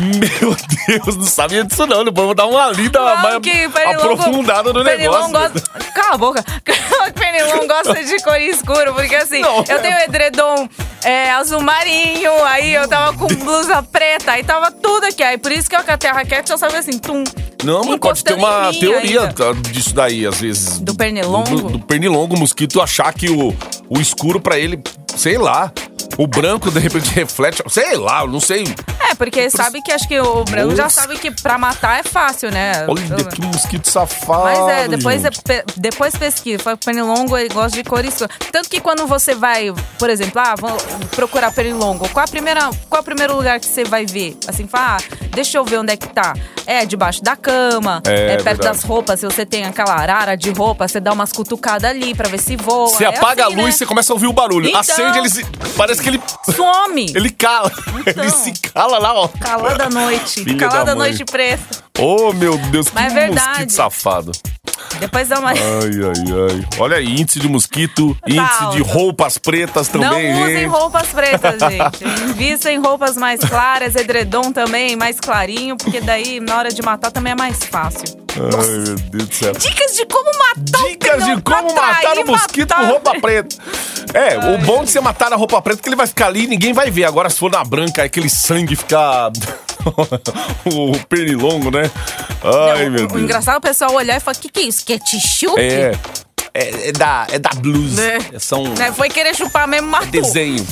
Meu 0.00 0.54
Deus, 0.86 1.16
não 1.16 1.24
sabia 1.24 1.64
disso 1.64 1.86
não. 1.86 2.04
Depois 2.04 2.26
vou 2.26 2.34
dar 2.34 2.46
uma 2.46 2.70
lida 2.70 2.98
Falam 2.98 3.22
mais 3.22 3.38
que 3.38 3.68
pernilongo- 3.70 4.12
aprofundada 4.12 4.72
no 4.72 4.84
pernilongo 4.84 5.28
negócio. 5.28 5.52
Gosta... 5.62 5.82
Cala 5.94 6.14
a 6.14 6.18
boca. 6.18 6.44
pernilongo 7.18 7.66
gosta 7.66 8.04
de 8.04 8.22
cor 8.22 8.38
escura, 8.38 8.92
porque 8.92 9.14
assim, 9.14 9.40
Não, 9.40 9.64
eu 9.66 9.76
é- 9.76 9.78
tenho 9.78 9.98
edredom 10.00 10.68
é, 11.02 11.30
azul 11.32 11.60
marinho, 11.62 12.30
aí 12.44 12.74
eu 12.74 12.86
tava 12.86 13.16
com 13.16 13.26
blusa 13.28 13.82
preta, 13.82 14.32
aí 14.32 14.44
tava 14.44 14.70
tudo 14.70 15.06
aqui. 15.06 15.22
Aí 15.22 15.38
por 15.38 15.52
isso 15.52 15.70
que 15.70 15.76
eu 15.76 15.82
catei 15.84 16.10
a 16.10 16.12
raquete, 16.12 16.50
eu 16.52 16.58
sabia 16.58 16.80
assim, 16.80 16.98
tum. 16.98 17.24
Não, 17.64 17.84
mas 17.84 17.98
pode 17.98 18.22
ter 18.24 18.34
uma 18.34 18.72
teoria 18.78 19.22
ainda. 19.22 19.54
disso 19.70 19.94
daí, 19.94 20.26
às 20.26 20.40
vezes. 20.40 20.80
Do 20.80 20.94
pernilongo? 20.94 21.48
Do, 21.48 21.68
do 21.70 21.78
pernilongo, 21.78 22.34
o 22.36 22.38
mosquito 22.38 22.80
achar 22.82 23.12
que 23.14 23.30
o, 23.30 23.56
o 23.94 24.00
escuro 24.00 24.40
pra 24.40 24.58
ele, 24.58 24.80
sei 25.14 25.36
lá. 25.36 25.72
O 26.18 26.26
branco 26.26 26.70
de 26.70 26.78
repente 26.78 27.10
reflete, 27.12 27.62
sei 27.68 27.96
lá, 27.96 28.22
eu 28.22 28.28
não 28.28 28.40
sei. 28.40 28.64
É, 29.10 29.14
porque 29.14 29.50
sabe 29.50 29.82
que 29.82 29.90
acho 29.92 30.06
que 30.06 30.18
o 30.20 30.44
branco 30.44 30.74
já 30.76 30.88
sabe 30.88 31.18
que 31.18 31.30
pra 31.30 31.58
matar 31.58 31.98
é 31.98 32.02
fácil, 32.02 32.50
né? 32.50 32.84
Olha 32.88 33.02
que 33.24 33.40
mosquito 33.42 33.88
safado. 33.90 34.44
Mas 34.44 34.58
é, 34.68 34.88
depois, 34.88 35.22
gente. 35.22 35.42
pe- 35.42 35.64
depois 35.76 36.14
pesquisa. 36.16 36.62
Fala 36.62 36.76
que 36.76 36.84
pernilongo 36.84 37.36
ele 37.36 37.48
gosta 37.48 37.76
de 37.76 37.82
cor 37.84 38.04
escura. 38.04 38.30
Tanto 38.52 38.68
que 38.68 38.80
quando 38.80 39.06
você 39.06 39.34
vai, 39.34 39.72
por 39.98 40.08
exemplo, 40.10 40.40
ah, 40.40 40.54
vou 40.56 40.76
procurar 41.16 41.52
pernilongo, 41.52 42.08
qual 42.10 42.24
a 42.24 42.28
primeira, 42.28 42.70
qual 42.88 42.98
é 42.98 43.02
o 43.02 43.04
primeiro 43.04 43.36
lugar 43.36 43.58
que 43.60 43.66
você 43.66 43.84
vai 43.84 44.06
ver? 44.06 44.36
Assim, 44.46 44.66
fala, 44.66 44.96
ah, 44.98 45.16
deixa 45.34 45.58
eu 45.58 45.64
ver 45.64 45.78
onde 45.78 45.92
é 45.92 45.96
que 45.96 46.08
tá. 46.08 46.34
É 46.64 46.86
debaixo 46.86 47.22
da 47.22 47.34
cama, 47.34 48.00
É, 48.06 48.10
é, 48.12 48.26
perto 48.28 48.44
verdade. 48.44 48.60
das 48.78 48.82
roupas. 48.84 49.18
Se 49.20 49.26
você 49.26 49.44
tem 49.44 49.64
aquela 49.64 49.94
arara 49.94 50.36
de 50.36 50.50
roupa, 50.50 50.86
você 50.86 51.00
dá 51.00 51.12
umas 51.12 51.32
cutucadas 51.32 51.90
ali 51.90 52.14
pra 52.14 52.28
ver 52.28 52.38
se 52.38 52.54
voa. 52.56 52.88
Você 52.88 53.04
É 53.04 53.08
apaga 53.08 53.46
assim, 53.46 53.54
a 53.54 53.56
luz, 53.56 53.66
né? 53.66 53.72
você 53.72 53.86
começa 53.86 54.12
a 54.12 54.14
ouvir 54.14 54.26
o 54.28 54.32
barulho. 54.32 54.68
Então. 54.68 54.80
Acende, 54.80 55.18
ele 55.18 55.28
se, 55.28 55.44
parece 55.76 56.00
que 56.00 56.08
ele 56.08 56.22
Some! 56.54 57.06
ele 57.16 57.30
cala. 57.30 57.70
Então. 58.06 58.22
Ele 58.24 58.32
se 58.32 58.52
cala 58.72 58.91
lá, 58.98 59.14
ó. 59.14 59.28
Calada 59.28 59.88
noite. 59.90 60.44
Filha 60.44 60.56
Calada 60.68 60.94
noite 60.94 61.24
preta. 61.24 61.82
Oh, 61.98 62.32
meu 62.32 62.56
Deus, 62.58 62.88
que 62.88 62.94
Mas 62.94 63.12
é 63.12 63.14
verdade. 63.14 63.48
mosquito 63.48 63.70
safado. 63.72 64.32
Depois 64.98 65.28
dá 65.28 65.38
uma. 65.38 65.50
Ai, 65.50 65.56
ai, 65.56 66.58
ai. 66.60 66.66
Olha 66.78 66.96
aí, 66.98 67.20
índice 67.20 67.38
de 67.40 67.48
mosquito, 67.48 68.16
índice 68.26 68.66
de 68.72 68.82
roupas 68.82 69.38
pretas 69.38 69.88
também, 69.88 70.32
Não 70.32 70.42
usem 70.42 70.56
gente. 70.58 70.66
roupas 70.66 71.08
pretas, 71.08 71.58
gente. 71.60 72.04
Invista 72.30 72.70
em 72.70 72.78
roupas 72.78 73.16
mais 73.16 73.40
claras, 73.40 73.94
edredom 73.94 74.52
também, 74.52 74.94
mais 74.96 75.18
clarinho, 75.18 75.76
porque 75.76 76.00
daí 76.00 76.40
na 76.40 76.56
hora 76.58 76.70
de 76.70 76.82
matar 76.82 77.10
também 77.10 77.32
é 77.32 77.36
mais 77.36 77.58
fácil. 77.64 78.20
Ai, 78.34 78.66
meu 78.68 78.94
Deus 78.96 79.28
do 79.28 79.34
céu. 79.34 79.52
Dicas 79.52 79.94
de 79.96 80.06
como 80.06 80.30
matar 80.38 80.88
Dicas 80.88 81.01
o 81.01 81.01
de 81.36 81.42
como 81.42 81.74
matar 81.74 82.18
o 82.18 82.26
mosquito 82.26 82.70
matar. 82.70 82.80
com 82.84 82.86
roupa 82.90 83.14
preta. 83.20 83.56
É, 84.14 84.38
o 84.54 84.58
bom 84.58 84.84
de 84.84 84.90
você 84.90 85.00
matar 85.00 85.30
na 85.30 85.36
roupa 85.36 85.60
preta 85.62 85.80
é 85.80 85.82
que 85.82 85.88
ele 85.88 85.96
vai 85.96 86.06
ficar 86.06 86.26
ali 86.26 86.44
e 86.44 86.46
ninguém 86.46 86.72
vai 86.72 86.90
ver. 86.90 87.04
Agora, 87.04 87.30
se 87.30 87.38
for 87.38 87.50
na 87.50 87.62
branca, 87.64 88.02
aquele 88.02 88.28
sangue 88.28 88.76
ficar. 88.76 89.30
o 90.66 90.98
pernilongo, 91.08 91.70
né? 91.70 91.90
Ai, 92.74 92.84
Não, 92.84 92.90
meu 92.92 93.02
o, 93.02 93.04
o 93.04 93.08
Deus. 93.08 93.22
engraçado 93.22 93.54
é 93.54 93.58
o 93.58 93.60
pessoal 93.60 93.92
olhar 93.94 94.16
e 94.16 94.20
falar: 94.20 94.36
o 94.36 94.40
que, 94.40 94.48
que 94.48 94.60
é 94.60 94.62
isso? 94.64 94.84
Ketchup? 94.84 95.60
É. 95.60 95.92
É, 96.54 96.88
é 96.88 96.92
da, 96.92 97.26
é 97.32 97.38
da 97.38 97.48
blues. 97.56 97.94
Né? 97.96 98.18
São 98.38 98.62
Né, 98.74 98.92
Foi 98.92 99.08
querer 99.08 99.34
chupar 99.34 99.66
mesmo, 99.66 99.88
matou. 99.88 100.10
desenho. 100.10 100.66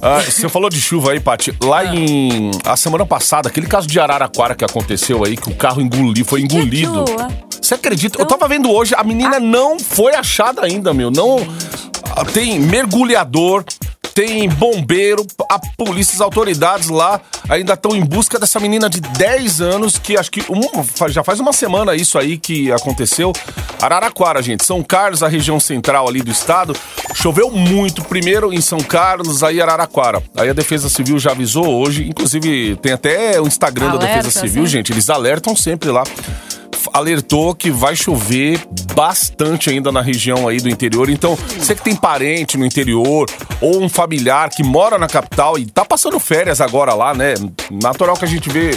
Ah, 0.00 0.20
você 0.22 0.48
falou 0.48 0.70
de 0.70 0.80
chuva 0.80 1.10
aí, 1.10 1.18
Paty. 1.18 1.52
Lá 1.60 1.84
em. 1.84 2.52
A 2.64 2.76
semana 2.76 3.04
passada, 3.04 3.48
aquele 3.48 3.66
caso 3.66 3.88
de 3.88 3.98
Araraquara 3.98 4.54
que 4.54 4.64
aconteceu 4.64 5.24
aí, 5.24 5.36
que 5.36 5.48
o 5.50 5.54
carro 5.56 5.80
engoliu, 5.80 6.24
foi 6.24 6.42
engolido. 6.42 7.00
aquilo, 7.02 7.20
é? 7.20 7.28
Você 7.68 7.74
acredita? 7.74 8.18
Eu 8.18 8.24
Então- 8.24 8.38
tava 8.38 8.48
vendo 8.48 8.70
hoje, 8.72 8.94
a 8.96 9.04
menina 9.04 9.38
não 9.38 9.78
foi 9.78 10.14
achada 10.14 10.64
ainda, 10.64 10.94
meu. 10.94 11.10
Não. 11.10 11.36
Ah, 12.16 12.24
Tem 12.24 12.58
mergulhador, 12.58 13.62
tem 14.14 14.48
bombeiro, 14.48 15.24
a 15.50 15.58
polícia, 15.76 16.14
as 16.14 16.20
autoridades 16.22 16.88
lá 16.88 17.20
ainda 17.48 17.74
estão 17.74 17.94
em 17.94 18.02
busca 18.02 18.38
dessa 18.38 18.58
menina 18.58 18.88
de 18.88 19.00
10 19.02 19.60
anos 19.60 19.98
que 19.98 20.16
acho 20.16 20.30
que 20.30 20.42
um, 20.50 20.62
já 21.10 21.22
faz 21.22 21.38
uma 21.40 21.52
semana 21.52 21.94
isso 21.94 22.18
aí 22.18 22.38
que 22.38 22.72
aconteceu. 22.72 23.32
Araraquara, 23.82 24.42
gente, 24.42 24.64
São 24.64 24.82
Carlos, 24.82 25.22
a 25.22 25.28
região 25.28 25.60
central 25.60 26.08
ali 26.08 26.22
do 26.22 26.30
estado, 26.30 26.74
choveu 27.14 27.50
muito 27.50 28.02
primeiro 28.02 28.50
em 28.52 28.62
São 28.62 28.78
Carlos, 28.80 29.42
aí 29.42 29.60
Araraquara. 29.60 30.22
Aí 30.36 30.48
a 30.48 30.54
Defesa 30.54 30.88
Civil 30.88 31.18
já 31.18 31.32
avisou 31.32 31.66
hoje, 31.80 32.08
inclusive 32.08 32.76
tem 32.76 32.92
até 32.92 33.38
o 33.40 33.46
Instagram 33.46 33.88
da 33.90 33.92
Alerta, 33.96 34.16
Defesa 34.22 34.40
Civil, 34.40 34.64
sim. 34.64 34.70
gente, 34.70 34.90
eles 34.92 35.08
alertam 35.10 35.54
sempre 35.54 35.90
lá. 35.90 36.02
Alertou 36.92 37.54
que 37.54 37.70
vai 37.70 37.94
chover 37.94 38.60
bastante 38.94 39.70
ainda 39.70 39.92
na 39.92 40.00
região 40.00 40.48
aí 40.48 40.58
do 40.58 40.68
interior. 40.68 41.08
Então, 41.08 41.36
você 41.36 41.74
que 41.74 41.82
tem 41.82 41.94
parente 41.94 42.56
no 42.56 42.64
interior 42.64 43.26
ou 43.60 43.82
um 43.82 43.88
familiar 43.88 44.50
que 44.50 44.62
mora 44.62 44.98
na 44.98 45.06
capital 45.06 45.58
e 45.58 45.66
tá 45.66 45.84
passando 45.84 46.18
férias 46.18 46.60
agora 46.60 46.94
lá, 46.94 47.14
né? 47.14 47.34
Natural 47.70 48.16
que 48.16 48.24
a 48.24 48.28
gente 48.28 48.48
vê, 48.48 48.70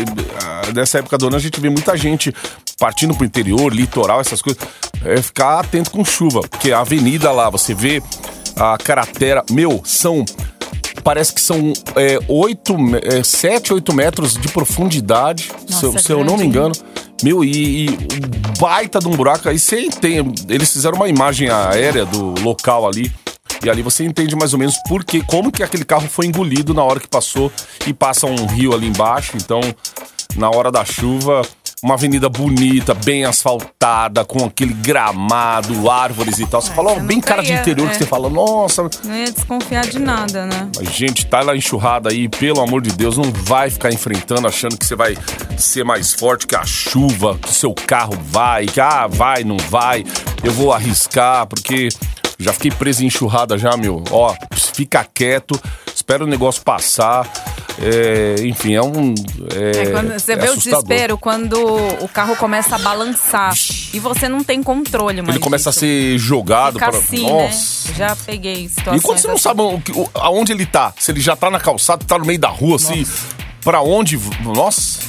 ah, 0.44 0.72
nessa 0.74 1.00
época 1.00 1.18
do 1.18 1.28
ano, 1.28 1.36
a 1.36 1.40
gente 1.40 1.60
vê 1.60 1.70
muita 1.70 1.96
gente 1.98 2.34
partindo 2.78 3.16
pro 3.16 3.26
interior, 3.26 3.74
litoral, 3.74 4.22
essas 4.22 4.42
coisas. 4.42 4.62
É 5.04 5.22
ficar 5.22 5.60
atento 5.60 5.92
com 5.92 6.04
chuva, 6.06 6.42
porque 6.42 6.72
a 6.72 6.80
avenida 6.80 7.32
lá, 7.32 7.50
você 7.50 7.74
vê 7.74 8.02
a 8.56 8.78
cratera. 8.78 9.44
Meu, 9.50 9.82
são 9.84 10.26
parece 11.04 11.34
que 11.34 11.42
são 11.42 11.74
é, 11.96 12.20
8, 12.28 12.76
7, 13.24 13.74
8 13.74 13.94
metros 13.94 14.34
de 14.36 14.48
profundidade, 14.50 15.52
Nossa, 15.70 15.80
se, 15.80 15.86
eu- 15.86 15.96
é 15.96 15.98
se 16.00 16.12
eu 16.12 16.24
não 16.24 16.38
me 16.38 16.46
engano. 16.46 16.74
Meu, 17.24 17.44
e, 17.44 17.86
e 17.86 17.98
baita 18.60 19.00
de 19.00 19.08
um 19.08 19.12
buraco. 19.12 19.48
Aí 19.48 19.60
você 19.60 19.90
tem. 19.90 20.18
Eles 20.50 20.72
fizeram 20.74 20.96
uma 20.96 21.08
imagem 21.08 21.50
aérea 21.50 22.06
do 22.06 22.34
local 22.42 22.88
ali. 22.88 23.12
E 23.64 23.70
ali 23.70 23.84
você 23.84 24.04
entende 24.04 24.36
mais 24.36 24.54
ou 24.54 24.60
menos 24.60 24.76
por 24.90 25.04
que, 25.04 25.22
como 25.24 25.52
que 25.52 25.62
aquele 25.62 25.86
carro 25.86 26.08
foi 26.10 26.26
engolido 26.26 26.74
na 26.74 26.84
hora 26.84 27.00
que 27.00 27.08
passou 27.08 27.52
e 27.86 27.94
passa 27.94 28.26
um 28.26 28.48
rio 28.48 28.74
ali 28.74 28.88
embaixo. 28.88 29.34
Então, 29.36 29.62
na 30.36 30.50
hora 30.50 30.72
da 30.72 30.84
chuva, 30.84 31.44
uma 31.84 31.96
avenida 31.96 32.30
bonita, 32.30 32.94
bem 32.94 33.26
asfaltada, 33.26 34.24
com 34.24 34.46
aquele 34.46 34.74
gramado, 34.74 35.90
árvores 35.90 36.38
e 36.38 36.46
tal. 36.46 36.62
Você 36.62 36.72
fala, 36.72 36.92
ó, 36.92 36.96
você 36.96 37.02
bem 37.02 37.20
cara 37.20 37.42
de 37.42 37.54
interior 37.54 37.90
que 37.90 37.96
é. 37.96 37.98
você 37.98 38.06
fala, 38.06 38.30
nossa, 38.30 38.88
Não 39.04 39.16
ia 39.16 39.32
desconfiar 39.32 39.88
de 39.88 39.98
nada, 39.98 40.46
né? 40.46 40.70
a 40.80 40.84
gente 40.84 41.26
tá 41.26 41.42
lá 41.42 41.56
enxurrada 41.56 42.10
aí, 42.10 42.30
pelo 42.30 42.62
amor 42.62 42.82
de 42.82 42.92
Deus, 42.92 43.18
não 43.18 43.32
vai 43.32 43.70
ficar 43.70 43.92
enfrentando 43.92 44.48
achando 44.48 44.78
que 44.78 44.86
você 44.86 44.96
vai 44.96 45.18
ser 45.58 45.84
mais 45.84 46.14
forte 46.14 46.46
que 46.46 46.56
a 46.56 46.66
chuva, 46.66 47.38
que 47.40 47.50
o 47.50 47.54
seu 47.54 47.74
carro 47.74 48.14
vai, 48.26 48.68
que 48.68 48.80
ah, 48.80 49.08
vai, 49.08 49.44
não 49.44 49.58
vai. 49.58 50.06
Eu 50.44 50.52
vou 50.52 50.72
arriscar, 50.72 51.48
porque 51.48 51.90
já 52.38 52.54
fiquei 52.54 52.72
preso 52.72 53.04
em 53.04 53.08
enxurrada 53.08 53.58
já, 53.58 53.76
meu. 53.76 54.04
Ó, 54.12 54.36
fica 54.54 55.04
quieto, 55.04 55.60
espera 55.94 56.24
o 56.24 56.28
negócio 56.28 56.62
passar. 56.64 57.28
É, 57.80 58.36
enfim, 58.46 58.74
é 58.76 58.82
um. 58.82 59.14
É, 59.56 59.84
É 59.84 59.86
quando 59.92 60.12
você 60.14 60.36
vê 60.36 60.50
o 60.50 60.52
assustador. 60.52 60.84
desespero 60.84 61.18
quando 61.18 61.56
o 62.02 62.08
carro 62.08 62.36
começa 62.36 62.76
a 62.76 62.80
balançar 62.80 63.54
e 63.94 64.00
você 64.00 64.28
não 64.30 64.44
tem 64.44 64.62
controle 64.62 65.22
mais 65.22 65.36
Ele 65.36 65.44
começa 65.44 65.70
a 65.70 65.74
ser 65.74 66.18
jogado 66.18 66.74
Fica 66.74 66.90
pra. 66.90 66.98
assim, 67.00 67.24
Nossa. 67.24 67.90
né? 67.90 67.96
Já 67.98 68.16
peguei 68.16 68.68
situações 68.70 69.02
E 69.02 69.04
quando 69.04 69.18
você 69.20 69.28
não 69.28 69.34
assim. 69.36 69.44
sabe 69.44 69.62
o 69.62 69.82
o- 69.96 70.10
aonde 70.14 70.52
ele 70.52 70.66
tá, 70.66 70.94
se 71.00 71.12
ele 71.12 71.20
já 71.22 71.36
tá 71.36 71.50
na 71.50 71.60
calçada, 71.60 72.04
tá 72.06 72.20
no 72.20 72.26
meio 72.26 72.40
da 72.40 72.50
rua, 72.50 72.76
assim, 72.76 73.06
pra 73.64 73.82
onde. 73.82 74.20
Nossa, 74.44 75.00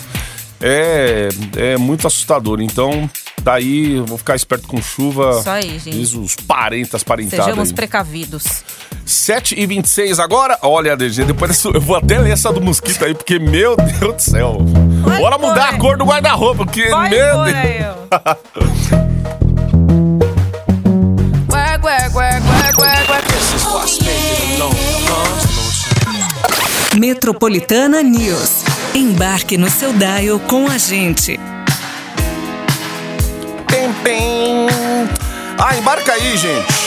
é, 0.60 1.28
é 1.56 1.76
muito 1.76 2.06
assustador. 2.06 2.60
Então, 2.60 3.08
daí 3.42 3.96
eu 3.96 4.04
vou 4.06 4.16
ficar 4.18 4.34
esperto 4.36 4.66
com 4.68 4.80
chuva. 4.80 5.38
Isso 5.40 5.50
aí, 5.50 5.78
gente. 5.78 5.90
Diz 5.90 6.14
os 6.14 6.36
parentas, 6.36 7.02
parentadas. 7.02 7.44
Sejamos 7.44 7.68
aí. 7.70 7.74
precavidos. 7.74 8.44
7 9.04 9.54
e 9.58 9.66
26 9.66 10.18
agora. 10.20 10.58
Olha, 10.62 10.96
DG, 10.96 11.24
depois 11.24 11.50
dessa- 11.50 11.68
eu 11.68 11.80
vou 11.80 11.96
até 11.96 12.18
ler 12.18 12.30
essa 12.32 12.52
do 12.52 12.60
mosquito 12.60 13.04
aí, 13.04 13.14
porque, 13.14 13.38
meu 13.38 13.76
Deus 13.76 14.14
do 14.16 14.20
céu. 14.22 14.58
Vai 15.02 15.18
Bora 15.18 15.38
por 15.38 15.48
mudar 15.48 15.68
a 15.70 15.78
cor 15.78 15.96
do 15.98 16.04
guarda-roupa, 16.04 16.64
porque, 16.64 16.88
Vai 16.88 17.10
meu 17.10 17.44
Deus. 17.44 18.72
Metropolitana 26.98 28.02
News. 28.02 28.62
Embarque 28.94 29.56
no 29.56 29.70
seu 29.70 29.92
dial 29.92 30.38
com 30.40 30.66
a 30.68 30.76
gente. 30.78 31.38
bing, 33.82 34.04
bing. 34.04 35.21
Ah, 35.58 35.76
embarca 35.76 36.12
aí, 36.12 36.36
gente. 36.36 36.82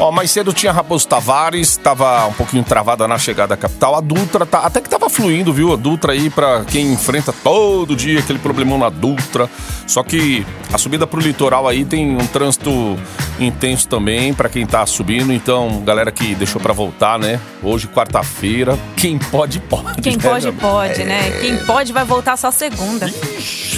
Ó, 0.00 0.12
mais 0.12 0.30
cedo 0.30 0.52
tinha 0.52 0.70
Raposo 0.70 1.08
Tavares, 1.08 1.76
tava 1.76 2.24
um 2.28 2.32
pouquinho 2.32 2.62
travada 2.62 3.08
na 3.08 3.18
chegada 3.18 3.54
à 3.54 3.56
capital. 3.56 3.96
A 3.96 4.00
Dutra 4.00 4.46
tá, 4.46 4.60
até 4.60 4.80
que 4.80 4.88
tava 4.88 5.10
fluindo, 5.10 5.52
viu? 5.52 5.72
A 5.72 5.76
Dutra 5.76 6.12
aí 6.12 6.30
pra 6.30 6.64
quem 6.64 6.92
enfrenta 6.92 7.32
todo 7.32 7.96
dia 7.96 8.20
aquele 8.20 8.38
problemão 8.38 8.78
na 8.78 8.88
Dutra. 8.90 9.50
Só 9.88 10.04
que 10.04 10.46
a 10.72 10.78
subida 10.78 11.04
pro 11.04 11.20
litoral 11.20 11.66
aí 11.66 11.84
tem 11.84 12.16
um 12.16 12.26
trânsito 12.28 12.96
intenso 13.40 13.88
também 13.88 14.32
pra 14.32 14.48
quem 14.48 14.64
tá 14.64 14.86
subindo. 14.86 15.32
Então, 15.32 15.82
galera 15.84 16.12
que 16.12 16.32
deixou 16.36 16.60
pra 16.60 16.72
voltar, 16.72 17.18
né? 17.18 17.40
Hoje, 17.60 17.88
quarta-feira, 17.88 18.78
quem 18.96 19.18
pode, 19.18 19.58
pode. 19.58 20.00
Quem 20.00 20.16
né, 20.16 20.22
pode, 20.22 20.52
pode, 20.52 21.04
né? 21.04 21.30
Quem 21.40 21.56
pode 21.56 21.92
vai 21.92 22.04
voltar 22.04 22.36
só 22.36 22.52
segunda. 22.52 23.12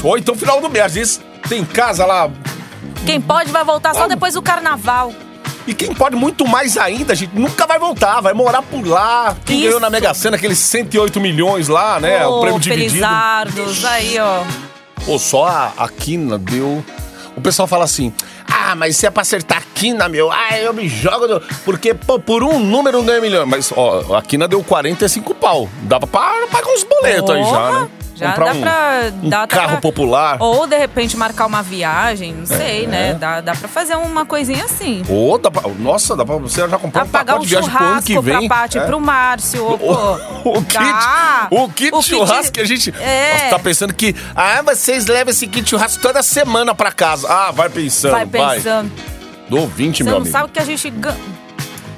Ou 0.04 0.18
então 0.18 0.34
final 0.34 0.60
do 0.60 0.68
mês. 0.68 0.84
Às 0.84 0.94
vezes 0.94 1.20
tem 1.48 1.64
casa 1.64 2.04
lá 2.04 2.30
Quem 3.07 3.21
pode 3.21 3.50
vai 3.50 3.64
voltar 3.64 3.95
só 3.95 4.07
depois 4.07 4.35
do 4.35 4.42
carnaval. 4.42 5.12
E 5.66 5.75
quem 5.75 5.95
pode 5.95 6.16
muito 6.16 6.47
mais 6.47 6.76
ainda, 6.76 7.14
gente, 7.14 7.33
nunca 7.38 7.66
vai 7.66 7.78
voltar, 7.78 8.21
vai 8.21 8.33
morar 8.33 8.62
por 8.62 8.85
lá. 8.87 9.37
Quem 9.45 9.57
Isso. 9.59 9.66
ganhou 9.66 9.80
na 9.80 9.90
Mega 9.90 10.12
Sena 10.14 10.37
aqueles 10.37 10.59
108 10.59 11.21
milhões 11.21 11.69
lá, 11.69 12.00
né? 12.00 12.26
o 12.26 12.38
Ô, 12.38 12.40
prêmio 12.40 12.59
dividido. 12.61 12.90
Felizardos, 12.90 13.85
aí, 13.85 14.19
ó. 14.19 14.42
Pô, 15.04 15.19
só 15.19 15.47
a, 15.47 15.73
a 15.76 15.88
quina 15.88 16.38
deu. 16.38 16.85
O 17.37 17.40
pessoal 17.40 17.69
fala 17.69 17.85
assim: 17.85 18.12
ah, 18.50 18.75
mas 18.75 18.97
se 18.97 19.07
é 19.07 19.11
pra 19.11 19.23
acertar 19.23 19.59
a 19.59 19.62
quina, 19.75 20.09
meu, 20.09 20.30
ah, 20.33 20.59
eu 20.59 20.73
me 20.75 20.88
jogo. 20.88 21.26
no-" 21.28 21.40
Porque, 21.64 21.95
pô, 21.95 22.19
por 22.19 22.42
um 22.42 22.59
número 22.59 22.99
não 22.99 23.04
ganha 23.07 23.21
milhão. 23.21 23.47
Mas, 23.47 23.73
ó, 23.76 24.16
a 24.16 24.23
quina 24.23 24.49
deu 24.49 24.62
45 24.64 25.35
pau. 25.35 25.69
Dá 25.83 25.99
pra 26.00 26.09
pa- 26.09 26.47
pagar 26.50 26.69
uns 26.73 26.85
boletos 26.85 27.30
aí 27.30 27.45
já, 27.45 27.73
né? 27.80 27.88
Já 28.20 28.32
Comprar 28.32 28.44
dá 28.44 28.52
um, 28.52 28.60
pra. 28.60 29.00
um 29.22 29.28
dá, 29.30 29.40
dá 29.40 29.46
carro 29.46 29.68
pra- 29.72 29.80
popular. 29.80 30.36
Ou 30.40 30.66
de 30.66 30.76
repente 30.76 31.16
marcar 31.16 31.46
uma 31.46 31.62
viagem, 31.62 32.34
não 32.34 32.44
sei, 32.46 32.84
É. 32.84 32.86
né? 32.86 33.14
Dá, 33.14 33.40
dá 33.40 33.54
pra 33.54 33.66
fazer 33.68 33.94
uma 33.96 34.26
coisinha 34.26 34.64
assim. 34.64 35.02
Ô, 35.08 35.38
dá 35.38 35.50
pra, 35.50 35.68
nossa, 35.78 36.14
dá 36.14 36.24
pra 36.24 36.36
você 36.36 36.68
já 36.68 36.78
comprar 36.78 37.00
Dá 37.02 37.06
um 37.06 37.10
pacote 37.10 37.38
um 37.38 37.42
de 37.42 37.48
viagem 37.48 37.70
pro 37.70 37.84
ano 37.86 38.02
que 38.02 38.20
vem. 38.20 38.48
pra 38.48 38.58
Paty, 38.58 38.78
É. 38.78 38.80
pro 38.82 39.00
Márcio, 39.00 39.64
ou, 39.64 39.78
pô. 39.78 40.50
O 40.50 40.62
kit, 40.62 40.80
o 41.50 41.68
kit 41.70 42.02
churrasco 42.02 42.52
que 42.52 42.60
a 42.60 42.64
gente 42.66 42.94
É. 43.00 43.48
tá 43.50 43.58
pensando 43.58 43.94
que, 43.94 44.14
ah, 44.36 44.60
vocês 44.62 45.06
levam 45.06 45.30
esse 45.30 45.46
kit 45.46 45.68
churrasco 45.68 46.02
toda 46.02 46.22
semana 46.22 46.74
pra 46.74 46.92
casa. 46.92 47.26
Ah, 47.28 47.50
vai 47.50 47.68
pensando, 47.70 48.12
Vai 48.12 48.26
vai. 48.26 48.56
pensando. 48.56 48.90
Do 49.48 49.66
20, 49.66 49.98
Você 49.98 50.04
meu 50.04 50.12
não 50.12 50.18
amigo. 50.20 50.32
sabe 50.32 50.44
o 50.44 50.48
que 50.48 50.60
a 50.60 50.64
gente 50.64 50.92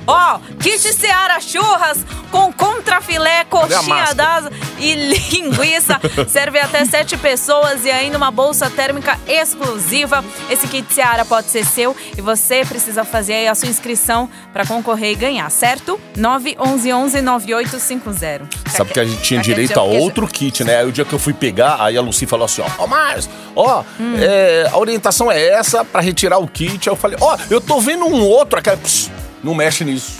Ó, 0.07 0.39
kit 0.61 0.79
Seara 0.93 1.41
Churras 1.41 1.99
com 2.31 2.53
contrafilé, 2.53 3.45
coxinha 3.45 3.83
máscara? 3.83 4.15
das 4.15 4.51
e 4.79 4.95
linguiça. 5.31 6.01
Serve 6.29 6.59
até 6.59 6.85
sete 6.85 7.17
pessoas 7.17 7.85
e 7.85 7.91
ainda 7.91 8.17
uma 8.17 8.31
bolsa 8.31 8.69
térmica 8.71 9.19
exclusiva. 9.29 10.25
Esse 10.51 10.67
kit 10.67 10.93
Seara 10.93 11.25
pode 11.25 11.49
ser 11.49 11.65
seu 11.65 11.97
e 12.17 12.21
você 12.21 12.65
precisa 12.65 13.05
fazer 13.05 13.35
aí 13.35 13.49
a 13.49 13.55
sua 13.55 13.69
inscrição 13.69 14.29
para 14.53 14.67
concorrer 14.67 15.13
e 15.13 15.15
ganhar, 15.15 15.49
certo? 15.51 16.01
911-9850. 16.17 18.41
Sabe 18.71 18.93
que 18.93 19.01
a 19.01 19.05
gente 19.05 19.23
tinha 19.23 19.41
Aquele 19.41 19.55
direito 19.55 19.79
a 19.79 19.83
que 19.85 19.99
outro 19.99 20.27
kit, 20.27 20.65
né? 20.65 20.79
Aí 20.79 20.87
o 20.87 20.93
dia 20.93 21.05
que 21.05 21.13
eu 21.13 21.19
fui 21.19 21.33
pegar, 21.33 21.77
aí 21.81 21.97
a 21.97 22.01
Lucy 22.01 22.27
falou 22.27 22.45
assim, 22.47 22.63
ó, 22.63 22.67
ó, 22.79 22.87
Márcio, 22.87 23.31
ó, 23.55 23.83
Hum. 24.01 24.17
é, 24.19 24.69
a 24.73 24.79
orientação 24.79 25.31
é 25.31 25.49
essa 25.51 25.85
pra 25.85 26.01
retirar 26.01 26.39
o 26.39 26.49
kit. 26.49 26.89
Aí 26.89 26.93
eu 26.93 26.97
falei, 26.97 27.19
ó, 27.21 27.37
eu 27.51 27.61
tô 27.61 27.81
vendo 27.81 28.05
um 28.07 28.23
outro. 28.23 28.61
Pss, 28.63 29.11
não 29.43 29.55
mexe 29.55 29.85
nisso. 29.85 30.19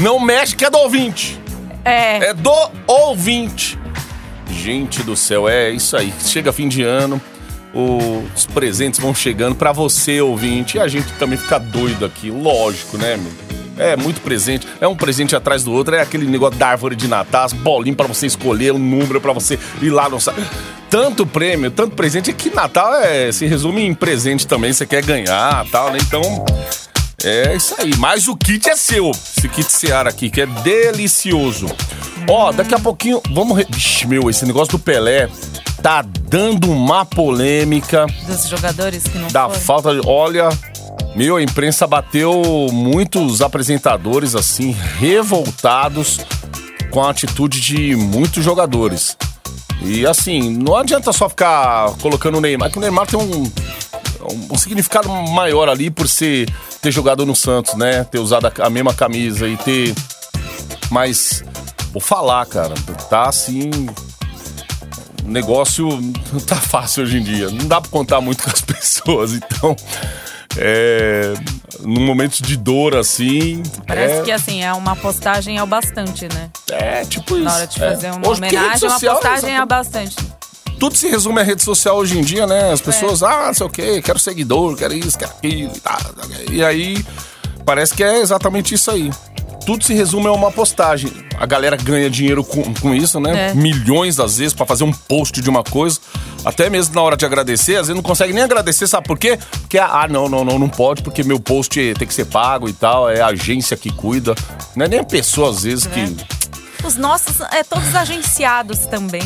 Não 0.00 0.20
mexe 0.20 0.54
que 0.54 0.64
é 0.64 0.70
do 0.70 0.78
ouvinte. 0.78 1.40
É, 1.84 2.28
É 2.28 2.34
do 2.34 2.52
ouvinte. 2.86 3.78
Gente 4.50 5.02
do 5.02 5.16
céu, 5.16 5.48
é 5.48 5.70
isso 5.70 5.96
aí. 5.96 6.12
Chega 6.20 6.52
fim 6.52 6.68
de 6.68 6.82
ano, 6.82 7.20
os 7.72 8.46
presentes 8.46 9.00
vão 9.00 9.14
chegando 9.14 9.54
pra 9.54 9.72
você, 9.72 10.20
ouvinte. 10.20 10.76
E 10.76 10.80
a 10.80 10.88
gente 10.88 11.10
também 11.14 11.38
fica 11.38 11.58
doido 11.58 12.04
aqui, 12.04 12.30
lógico, 12.30 12.98
né, 12.98 13.16
meu? 13.16 13.50
É 13.78 13.96
muito 13.96 14.20
presente, 14.20 14.68
é 14.78 14.86
um 14.86 14.94
presente 14.94 15.34
atrás 15.34 15.64
do 15.64 15.72
outro, 15.72 15.94
é 15.94 16.02
aquele 16.02 16.26
negócio 16.26 16.58
da 16.58 16.68
árvore 16.68 16.94
de 16.94 17.08
Natal, 17.08 17.46
as 17.46 17.54
bolinhas 17.54 17.96
pra 17.96 18.06
você 18.06 18.26
escolher, 18.26 18.72
um 18.72 18.78
número 18.78 19.22
pra 19.22 19.32
você 19.32 19.58
ir 19.80 19.88
lá 19.88 20.06
no 20.06 20.18
Tanto 20.90 21.24
prêmio, 21.24 21.70
tanto 21.70 21.96
presente, 21.96 22.30
é 22.30 22.34
que 22.34 22.50
Natal 22.50 22.94
é, 22.96 23.32
se 23.32 23.46
resume 23.46 23.82
em 23.82 23.94
presente 23.94 24.46
também, 24.46 24.70
você 24.70 24.84
quer 24.84 25.02
ganhar 25.02 25.64
tal, 25.70 25.92
né? 25.92 25.98
Então, 26.02 26.44
é 27.24 27.54
isso 27.56 27.74
aí. 27.78 27.92
Mas 27.98 28.28
o 28.28 28.36
kit 28.36 28.68
é 28.68 28.76
seu. 28.76 29.10
Esse 29.10 29.48
kit 29.48 29.70
Seara 29.70 30.10
aqui, 30.10 30.30
que 30.30 30.40
é 30.40 30.46
delicioso. 30.46 31.66
Ó, 32.28 32.52
daqui 32.52 32.74
a 32.74 32.78
pouquinho, 32.78 33.20
vamos. 33.32 33.56
Re... 33.56 33.66
Vixe, 33.70 34.06
meu, 34.06 34.28
esse 34.30 34.44
negócio 34.44 34.72
do 34.72 34.78
Pelé 34.78 35.28
tá 35.82 36.02
dando 36.02 36.70
uma 36.70 37.04
polêmica 37.06 38.06
dos 38.26 38.46
jogadores 38.48 39.02
que 39.04 39.18
não 39.18 39.28
da 39.28 39.48
foram. 39.48 39.60
falta 39.60 39.94
de. 39.94 40.00
Olha, 40.06 40.48
Meu, 41.16 41.36
a 41.36 41.42
imprensa 41.42 41.86
bateu 41.86 42.68
muitos 42.72 43.40
apresentadores 43.40 44.34
assim, 44.34 44.76
revoltados 44.98 46.20
com 46.90 47.02
a 47.02 47.10
atitude 47.10 47.60
de 47.60 47.96
muitos 47.96 48.44
jogadores. 48.44 49.16
E 49.82 50.06
assim, 50.06 50.50
não 50.56 50.76
adianta 50.76 51.12
só 51.12 51.28
ficar 51.28 51.90
colocando 52.00 52.38
o 52.38 52.40
Neymar, 52.40 52.70
que 52.70 52.78
o 52.78 52.80
Neymar 52.80 53.06
tem 53.06 53.18
um, 53.18 53.50
um, 54.22 54.54
um 54.54 54.58
significado 54.58 55.08
maior 55.08 55.68
ali 55.68 55.90
por 55.90 56.08
ser 56.08 56.48
ter 56.80 56.90
jogado 56.90 57.26
no 57.26 57.34
Santos, 57.34 57.74
né? 57.74 58.04
Ter 58.04 58.18
usado 58.18 58.46
a, 58.46 58.66
a 58.66 58.70
mesma 58.70 58.94
camisa 58.94 59.48
e 59.48 59.56
ter. 59.56 59.94
Mas, 60.90 61.44
vou 61.92 62.00
falar, 62.00 62.44
cara, 62.46 62.74
tá 63.08 63.28
assim. 63.28 63.70
O 65.24 65.28
negócio 65.28 65.88
não 66.32 66.40
tá 66.44 66.56
fácil 66.56 67.04
hoje 67.04 67.18
em 67.18 67.22
dia. 67.22 67.50
Não 67.50 67.66
dá 67.66 67.80
pra 67.80 67.90
contar 67.90 68.20
muito 68.20 68.42
com 68.44 68.50
as 68.50 68.60
pessoas, 68.60 69.32
então. 69.34 69.76
É, 70.56 71.34
num 71.80 72.04
momento 72.04 72.42
de 72.42 72.56
dor 72.56 72.96
assim. 72.96 73.62
Parece 73.86 74.20
é, 74.20 74.22
que 74.22 74.32
assim, 74.32 74.64
é 74.64 74.72
uma 74.72 74.96
postagem 74.96 75.58
ao 75.58 75.66
bastante, 75.66 76.24
né? 76.34 76.50
É, 76.70 77.04
tipo 77.04 77.36
isso. 77.36 77.44
Na 77.44 77.54
hora 77.54 77.66
de 77.66 77.82
é. 77.82 77.88
fazer 77.88 78.10
uma 78.10 78.28
Hoje, 78.28 78.40
porque 78.40 78.56
rede 78.56 78.84
homenagem, 78.84 78.88
uma 78.88 79.00
postagem 79.00 79.50
é 79.50 79.58
ao 79.58 79.66
bastante. 79.66 80.16
Tudo 80.80 80.96
se 80.96 81.08
resume 81.08 81.40
à 81.40 81.44
rede 81.44 81.62
social 81.62 81.98
hoje 81.98 82.18
em 82.18 82.22
dia, 82.22 82.46
né? 82.46 82.70
É. 82.70 82.72
As 82.72 82.80
pessoas, 82.80 83.22
ah, 83.22 83.48
não 83.48 83.54
sei 83.54 83.66
o 83.66 83.70
quê, 83.70 84.00
quero 84.00 84.18
seguidor, 84.18 84.74
quero 84.76 84.94
isso, 84.94 85.18
quero 85.18 85.30
aquilo 85.30 85.72
e 85.76 85.80
tal. 85.80 85.98
E 86.50 86.64
aí, 86.64 87.04
parece 87.66 87.92
que 87.92 88.02
é 88.02 88.18
exatamente 88.18 88.74
isso 88.74 88.90
aí. 88.90 89.10
Tudo 89.66 89.84
se 89.84 89.92
resume 89.92 90.28
a 90.28 90.32
uma 90.32 90.50
postagem. 90.50 91.12
A 91.38 91.44
galera 91.44 91.76
ganha 91.76 92.08
dinheiro 92.08 92.42
com, 92.42 92.72
com 92.74 92.94
isso, 92.94 93.20
né? 93.20 93.50
É. 93.50 93.54
Milhões 93.54 94.18
às 94.18 94.38
vezes 94.38 94.54
pra 94.54 94.64
fazer 94.64 94.84
um 94.84 94.92
post 94.92 95.42
de 95.42 95.50
uma 95.50 95.62
coisa. 95.62 96.00
Até 96.46 96.70
mesmo 96.70 96.94
na 96.94 97.02
hora 97.02 97.16
de 97.16 97.26
agradecer, 97.26 97.76
às 97.76 97.88
vezes 97.88 97.94
não 97.94 98.02
consegue 98.02 98.32
nem 98.32 98.42
agradecer, 98.42 98.86
sabe 98.86 99.06
por 99.06 99.18
quê? 99.18 99.38
Porque, 99.60 99.76
ah, 99.78 100.08
não, 100.08 100.30
não, 100.30 100.42
não, 100.46 100.58
não 100.58 100.68
pode, 100.70 101.02
porque 101.02 101.22
meu 101.22 101.38
post 101.38 101.78
tem 101.98 102.08
que 102.08 102.14
ser 102.14 102.24
pago 102.24 102.70
e 102.70 102.72
tal, 102.72 103.10
é 103.10 103.20
a 103.20 103.26
agência 103.26 103.76
que 103.76 103.92
cuida. 103.92 104.34
Não 104.74 104.86
é 104.86 104.88
nem 104.88 105.00
a 105.00 105.04
pessoa, 105.04 105.50
às 105.50 105.62
vezes, 105.62 105.86
que. 105.86 106.16
Os 106.84 106.96
nossos, 106.96 107.40
é 107.52 107.62
todos 107.62 107.94
agenciados 107.94 108.80
também. 108.86 109.22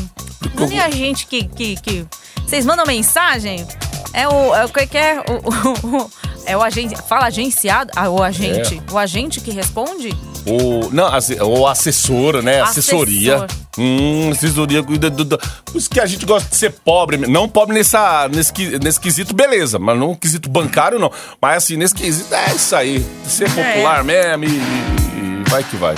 Não 0.55 0.65
é 0.65 0.69
nem 0.69 0.81
a 0.81 0.91
gente 0.91 1.27
que, 1.27 1.45
que, 1.45 1.77
que- 1.77 2.07
Vocês 2.47 2.65
mandam 2.67 2.85
mensagem? 2.87 3.67
É 4.13 4.29
o. 4.29 4.55
É 4.55 4.65
o 4.65 4.69
que 4.69 4.97
é? 4.99 5.21
O, 5.21 5.33
o- 5.33 6.03
o- 6.03 6.11
é 6.47 6.57
o 6.57 6.63
agente. 6.63 6.95
Fala 7.09 7.27
agenciado? 7.27 7.91
Ah, 7.97 8.09
o 8.11 8.23
agente. 8.23 8.83
É. 8.89 8.93
O 8.93 8.99
agente 8.99 9.41
que 9.41 9.51
responde? 9.51 10.11
O, 10.47 10.91
não, 10.93 11.07
asse- 11.07 11.41
ou 11.41 11.67
assessora, 11.67 12.43
né? 12.43 12.61
Assessoria. 12.61 13.37
Assessor. 13.37 13.65
Hum, 13.79 14.31
assessoria 14.31 14.83
cuida 14.83 15.09
do, 15.11 15.25
do- 15.25 15.39
Por 15.65 15.77
isso 15.79 15.89
que 15.91 15.99
a 15.99 16.07
gente 16.07 16.25
gosta 16.27 16.49
de 16.49 16.55
ser 16.57 16.71
pobre. 16.71 17.17
Não 17.17 17.49
pobre 17.49 17.75
nessa, 17.77 18.29
nesse, 18.29 18.53
nesse 18.79 19.01
quesito, 19.01 19.35
beleza. 19.35 19.79
Mas 19.79 19.99
não 19.99 20.15
quesito 20.15 20.49
bancário, 20.51 20.99
não. 20.99 21.11
Mas 21.41 21.65
assim, 21.65 21.77
nesse 21.77 21.95
quesito, 21.95 22.33
é 22.35 22.55
isso 22.55 22.77
aí. 22.77 23.05
Ser 23.27 23.51
popular 23.53 24.05
mesmo 24.05 24.45
e, 24.45 24.49
e- 24.49 25.41
e 25.41 25.51
vai 25.51 25.65
que 25.65 25.77
vai. 25.77 25.95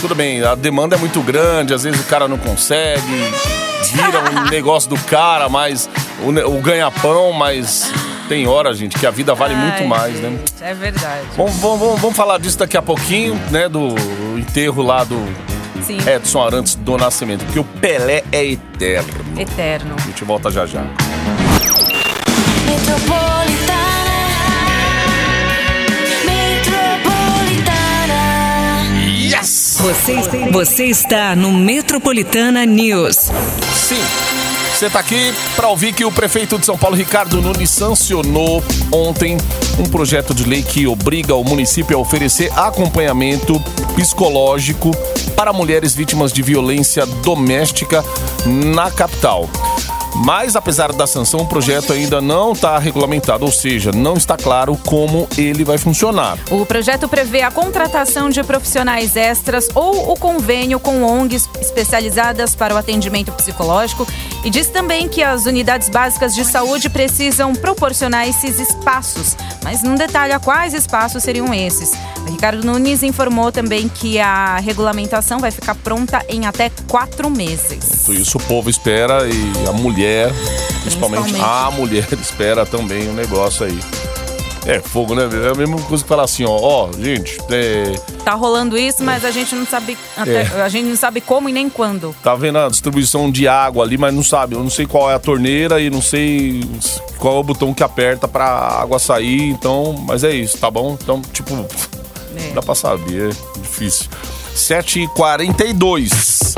Tudo 0.00 0.14
bem, 0.14 0.42
a 0.42 0.54
demanda 0.54 0.96
é 0.96 0.98
muito 0.98 1.20
grande, 1.20 1.74
às 1.74 1.82
vezes 1.82 2.00
o 2.00 2.04
cara 2.04 2.26
não 2.26 2.38
consegue, 2.38 3.02
vira 3.92 4.40
um 4.46 4.48
negócio 4.50 4.88
do 4.88 4.96
cara, 5.04 5.48
mas 5.48 5.90
o, 6.22 6.30
o 6.56 6.60
ganha-pão, 6.62 7.32
mas 7.32 7.92
tem 8.28 8.46
hora, 8.46 8.72
gente, 8.72 8.98
que 8.98 9.06
a 9.06 9.10
vida 9.10 9.34
vale 9.34 9.54
muito 9.54 9.80
Ai, 9.82 9.86
mais, 9.86 10.12
gente, 10.16 10.22
né? 10.22 10.38
É 10.62 10.74
verdade. 10.74 11.22
Vamos, 11.36 11.54
vamos, 11.56 12.00
vamos- 12.00 12.16
falar 12.16 12.38
disso 12.38 12.58
daqui 12.58 12.76
a 12.76 12.82
pouquinho, 12.82 13.38
né? 13.50 13.68
Do 13.68 13.94
enterro 14.38 14.82
lá 14.82 15.04
do 15.04 15.16
Sim. 15.82 15.98
Edson 16.08 16.46
Arantes 16.46 16.76
do 16.76 16.96
Nascimento, 16.96 17.44
porque 17.44 17.58
o 17.58 17.64
Pelé 17.64 18.22
é 18.32 18.44
eterno. 18.44 19.08
Eterno. 19.36 19.96
A 19.98 20.06
gente 20.06 20.24
volta 20.24 20.50
já 20.50 20.64
já. 20.64 20.80
Yes! 20.80 23.29
Você, 29.80 30.16
você 30.52 30.84
está 30.84 31.34
no 31.34 31.50
Metropolitana 31.50 32.66
News. 32.66 33.30
Sim. 33.74 34.02
Você 34.74 34.86
está 34.86 34.98
aqui 34.98 35.32
para 35.56 35.68
ouvir 35.68 35.94
que 35.94 36.04
o 36.04 36.12
prefeito 36.12 36.58
de 36.58 36.66
São 36.66 36.76
Paulo, 36.76 36.94
Ricardo 36.94 37.40
Nunes, 37.40 37.70
sancionou 37.70 38.62
ontem 38.92 39.38
um 39.78 39.84
projeto 39.84 40.34
de 40.34 40.44
lei 40.44 40.62
que 40.62 40.86
obriga 40.86 41.34
o 41.34 41.42
município 41.42 41.96
a 41.96 42.00
oferecer 42.00 42.52
acompanhamento 42.54 43.58
psicológico 43.96 44.90
para 45.34 45.50
mulheres 45.50 45.94
vítimas 45.94 46.30
de 46.30 46.42
violência 46.42 47.06
doméstica 47.06 48.04
na 48.44 48.90
capital. 48.90 49.48
Mas, 50.14 50.56
apesar 50.56 50.92
da 50.92 51.06
sanção, 51.06 51.40
o 51.40 51.46
projeto 51.46 51.92
ainda 51.92 52.20
não 52.20 52.52
está 52.52 52.78
regulamentado, 52.78 53.44
ou 53.44 53.52
seja, 53.52 53.90
não 53.92 54.14
está 54.14 54.36
claro 54.36 54.76
como 54.86 55.28
ele 55.36 55.64
vai 55.64 55.78
funcionar. 55.78 56.38
O 56.50 56.66
projeto 56.66 57.08
prevê 57.08 57.42
a 57.42 57.50
contratação 57.50 58.28
de 58.28 58.42
profissionais 58.42 59.16
extras 59.16 59.68
ou 59.74 60.12
o 60.12 60.16
convênio 60.16 60.78
com 60.80 61.02
ONGs 61.02 61.48
especializadas 61.60 62.54
para 62.54 62.74
o 62.74 62.76
atendimento 62.76 63.32
psicológico 63.32 64.06
e 64.44 64.50
diz 64.50 64.68
também 64.68 65.08
que 65.08 65.22
as 65.22 65.46
unidades 65.46 65.88
básicas 65.88 66.34
de 66.34 66.44
saúde 66.44 66.88
precisam 66.88 67.52
proporcionar 67.54 68.26
esses 68.28 68.58
espaços, 68.58 69.36
mas 69.62 69.82
não 69.82 69.94
detalha 69.94 70.40
quais 70.40 70.72
espaços 70.72 71.22
seriam 71.22 71.52
esses. 71.52 71.92
O 72.26 72.30
Ricardo 72.30 72.64
Nunes 72.64 73.02
informou 73.02 73.52
também 73.52 73.88
que 73.88 74.18
a 74.18 74.56
regulamentação 74.56 75.38
vai 75.38 75.50
ficar 75.50 75.74
pronta 75.74 76.24
em 76.28 76.46
até 76.46 76.70
quatro 76.88 77.28
meses. 77.30 78.08
Isso 78.08 78.38
o 78.38 78.42
povo 78.42 78.70
espera 78.70 79.28
e 79.28 79.68
a 79.68 79.72
mulher, 79.72 80.32
principalmente, 80.82 81.24
Principalmente. 81.24 81.40
a 81.42 81.70
mulher 81.70 82.08
espera 82.20 82.64
também 82.64 83.08
o 83.08 83.12
negócio 83.12 83.66
aí. 83.66 83.78
É 84.66 84.78
fogo, 84.78 85.14
né? 85.14 85.22
É 85.46 85.52
a 85.52 85.54
mesma 85.54 85.80
coisa 85.82 86.02
que 86.02 86.08
falar 86.08 86.24
assim, 86.24 86.44
ó, 86.44 86.50
ó, 86.50 86.90
gente, 86.92 87.38
é, 87.50 87.94
Tá 88.24 88.34
rolando 88.34 88.76
isso, 88.76 89.02
mas 89.02 89.24
a 89.24 89.30
gente 89.30 89.54
não 89.54 89.64
sabe 89.66 89.96
até- 90.16 90.42
É. 90.42 90.62
a 90.62 90.68
gente 90.68 90.84
não 90.86 90.96
sabe 90.96 91.20
como 91.22 91.48
e 91.48 91.52
nem 91.52 91.70
quando. 91.70 92.14
tá 92.22 92.34
vendo 92.34 92.58
a 92.58 92.68
distribuição 92.68 93.30
de 93.30 93.48
água 93.48 93.82
ali, 93.84 93.96
mas 93.96 94.12
não 94.14 94.22
sabe, 94.22 94.54
eu 94.54 94.62
não 94.62 94.68
sei 94.70 94.86
qual 94.86 95.10
é 95.10 95.14
a 95.14 95.18
torneira 95.18 95.80
e 95.80 95.88
não 95.88 96.02
sei 96.02 96.62
qual 97.18 97.36
é 97.36 97.40
o 97.40 97.42
botão 97.42 97.72
que 97.72 97.82
aperta 97.82 98.28
pra 98.28 98.44
água 98.46 98.98
sair, 98.98 99.48
então, 99.48 99.94
mas 100.06 100.22
é 100.24 100.32
isso, 100.32 100.58
tá 100.58 100.70
bom? 100.70 100.96
Então, 101.02 101.22
tipo, 101.32 101.54
É. 102.36 102.50
dá 102.52 102.60
pra 102.60 102.74
saber, 102.74 103.30
é 103.30 103.60
difícil. 103.62 104.06
7h42. 104.54 106.54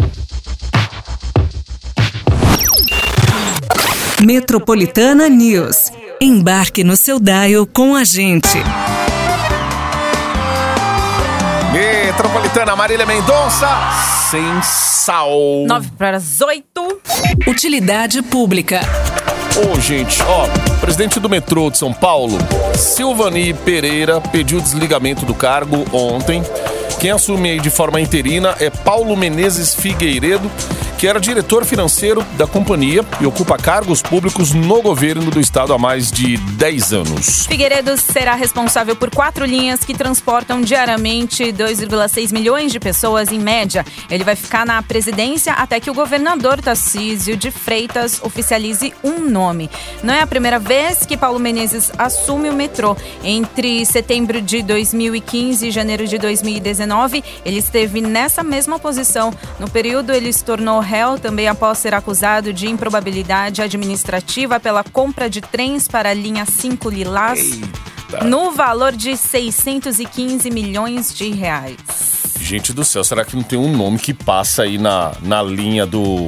Metropolitana 4.21 5.29
News. 5.29 5.92
Embarque 6.23 6.85
no 6.85 6.95
seu 6.95 7.19
dial 7.19 7.67
com 7.67 7.97
a 7.97 8.05
gente. 8.05 8.57
Metropolitana 11.73 12.77
Marília 12.77 13.05
Mendonça, 13.05 13.69
sem 14.31 14.63
sal. 14.63 15.33
Nove 15.67 15.91
para 15.99 16.19
as 16.19 16.41
oito. 16.41 17.01
Utilidade 17.45 18.23
pública. 18.23 18.83
Ô, 19.57 19.81
gente, 19.81 20.23
ó, 20.23 20.47
presidente 20.79 21.19
do 21.19 21.29
metrô 21.29 21.69
de 21.69 21.79
São 21.79 21.93
Paulo, 21.93 22.39
Silvani 22.79 23.53
Pereira, 23.53 24.21
pediu 24.21 24.61
desligamento 24.61 25.27
do 25.27 25.35
cargo 25.35 25.85
ontem. 25.93 26.41
Quem 27.01 27.11
assume 27.11 27.51
aí 27.51 27.59
de 27.59 27.69
forma 27.69 28.01
interina 28.01 28.55
é 28.61 28.71
Paulo 28.71 29.17
Menezes 29.17 29.75
Figueiredo, 29.75 30.49
que 31.03 31.09
era 31.09 31.19
diretor 31.19 31.65
financeiro 31.65 32.25
da 32.39 32.47
companhia 32.47 33.05
e 33.21 33.27
ocupa 33.27 33.59
cargos 33.59 34.01
públicos 34.01 34.53
no 34.53 34.81
governo 34.81 35.33
do 35.33 35.41
estado 35.41 35.75
há 35.75 35.79
mais 35.79 36.13
de 36.13 36.37
10 36.37 36.93
anos. 36.93 37.45
Figueiredo 37.45 37.97
será 37.97 38.37
responsável 38.37 38.95
por 38.95 39.11
quatro 39.11 39.45
linhas 39.45 39.81
que 39.81 39.95
transportam 39.95 40.61
diariamente 40.61 41.47
2,6 41.47 42.33
milhões 42.33 42.71
de 42.71 42.79
pessoas 42.79 43.33
em 43.33 43.41
média. 43.41 43.85
Ele 44.09 44.23
vai 44.23 44.37
ficar 44.37 44.65
na 44.65 44.81
presidência 44.81 45.55
até 45.55 45.81
que 45.81 45.91
o 45.91 45.95
governador 45.95 46.63
Tarcísio 46.63 47.37
de 47.37 47.51
Freitas 47.51 48.21
oficialize 48.23 48.95
um 49.03 49.29
nome. 49.29 49.69
Não 50.05 50.15
é 50.15 50.21
a 50.21 50.27
primeira 50.29 50.61
vez 50.61 51.05
que 51.05 51.17
Paulo 51.17 51.41
Menezes 51.41 51.91
assume 51.99 52.49
o 52.49 52.53
metrô. 52.53 52.97
Entre 53.25 53.85
setembro 53.85 54.41
de 54.41 54.63
2015 54.63 55.67
e 55.67 55.71
janeiro 55.73 56.07
de 56.07 56.17
2019, 56.17 57.25
ele 57.45 57.59
esteve 57.59 58.01
nessa 58.01 58.45
mesma 58.45 58.79
posição. 58.79 59.35
No 59.59 59.69
período, 59.69 60.13
ele 60.13 60.33
se 60.33 60.45
tornou 60.45 60.79
réu 60.93 61.19
também 61.19 61.49
após 61.49 61.79
ser 61.79 61.95
acusado 61.95 62.53
de 62.53 62.69
improbabilidade 62.69 63.63
administrativa 63.63 64.61
pela 64.61 64.85
compra 64.85 65.31
de 65.31 65.41
trens 65.41 65.89
para 65.89 66.11
a 66.11 66.15
linha 66.15 66.45
5 66.45 66.91
Lilás 66.91 67.61
no 68.27 68.53
valor 68.53 68.93
de 68.93 69.17
615 69.17 70.51
milhões 70.51 71.15
de 71.15 71.31
reais. 71.31 71.79
Gente 72.39 72.75
do 72.75 72.85
céu, 72.85 73.03
será 73.03 73.25
que 73.25 73.35
não 73.35 73.43
tem 73.43 73.59
um 73.59 73.75
nome 73.75 73.99
que 73.99 74.13
passa 74.13 74.65
aí 74.65 74.77
na, 74.77 75.13
na 75.23 75.43
linha 75.43 75.87
do. 75.87 76.27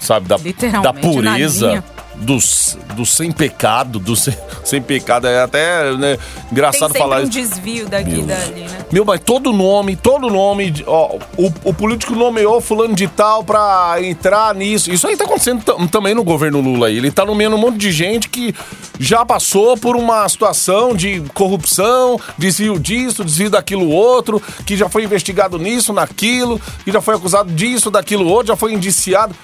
Sabe, 0.00 0.26
da, 0.26 0.36
da 0.82 0.92
pureza? 0.92 1.84
Dos, 2.16 2.78
dos 2.94 3.10
sem 3.10 3.32
pecado, 3.32 3.98
dos 3.98 4.22
sem, 4.22 4.36
sem 4.64 4.82
pecado. 4.82 5.26
É 5.26 5.42
até 5.42 5.92
né, 5.96 6.18
engraçado 6.50 6.94
falar 6.94 7.20
um 7.20 7.22
isso. 7.22 7.30
desvio 7.32 7.88
daqui 7.88 8.20
e 8.20 8.22
dali, 8.22 8.60
né? 8.62 8.78
Meu, 8.92 9.04
mas 9.04 9.20
todo 9.20 9.52
nome, 9.52 9.96
todo 9.96 10.28
nome, 10.30 10.72
ó, 10.86 11.16
o, 11.36 11.52
o 11.64 11.74
político 11.74 12.14
nomeou 12.14 12.60
fulano 12.60 12.94
de 12.94 13.08
tal 13.08 13.42
pra 13.42 13.96
entrar 14.02 14.54
nisso. 14.54 14.92
Isso 14.92 15.06
aí 15.08 15.16
tá 15.16 15.24
acontecendo 15.24 15.62
tam- 15.64 15.86
também 15.86 16.14
no 16.14 16.22
governo 16.22 16.60
Lula 16.60 16.88
aí. 16.88 16.96
Ele 16.98 17.10
tá 17.10 17.24
nomeando 17.24 17.56
um 17.56 17.58
monte 17.60 17.78
de 17.78 17.90
gente 17.90 18.28
que 18.28 18.54
já 19.00 19.24
passou 19.24 19.76
por 19.76 19.96
uma 19.96 20.28
situação 20.28 20.94
de 20.94 21.20
corrupção, 21.34 22.20
desvio 22.38 22.78
disso, 22.78 23.24
desvio 23.24 23.50
daquilo 23.50 23.88
outro, 23.88 24.40
que 24.66 24.76
já 24.76 24.88
foi 24.88 25.04
investigado 25.04 25.58
nisso, 25.58 25.92
naquilo, 25.92 26.60
que 26.84 26.92
já 26.92 27.00
foi 27.00 27.14
acusado 27.16 27.50
disso, 27.52 27.90
daquilo 27.90 28.26
outro, 28.28 28.48
já 28.48 28.56
foi 28.56 28.72
indiciado. 28.74 29.34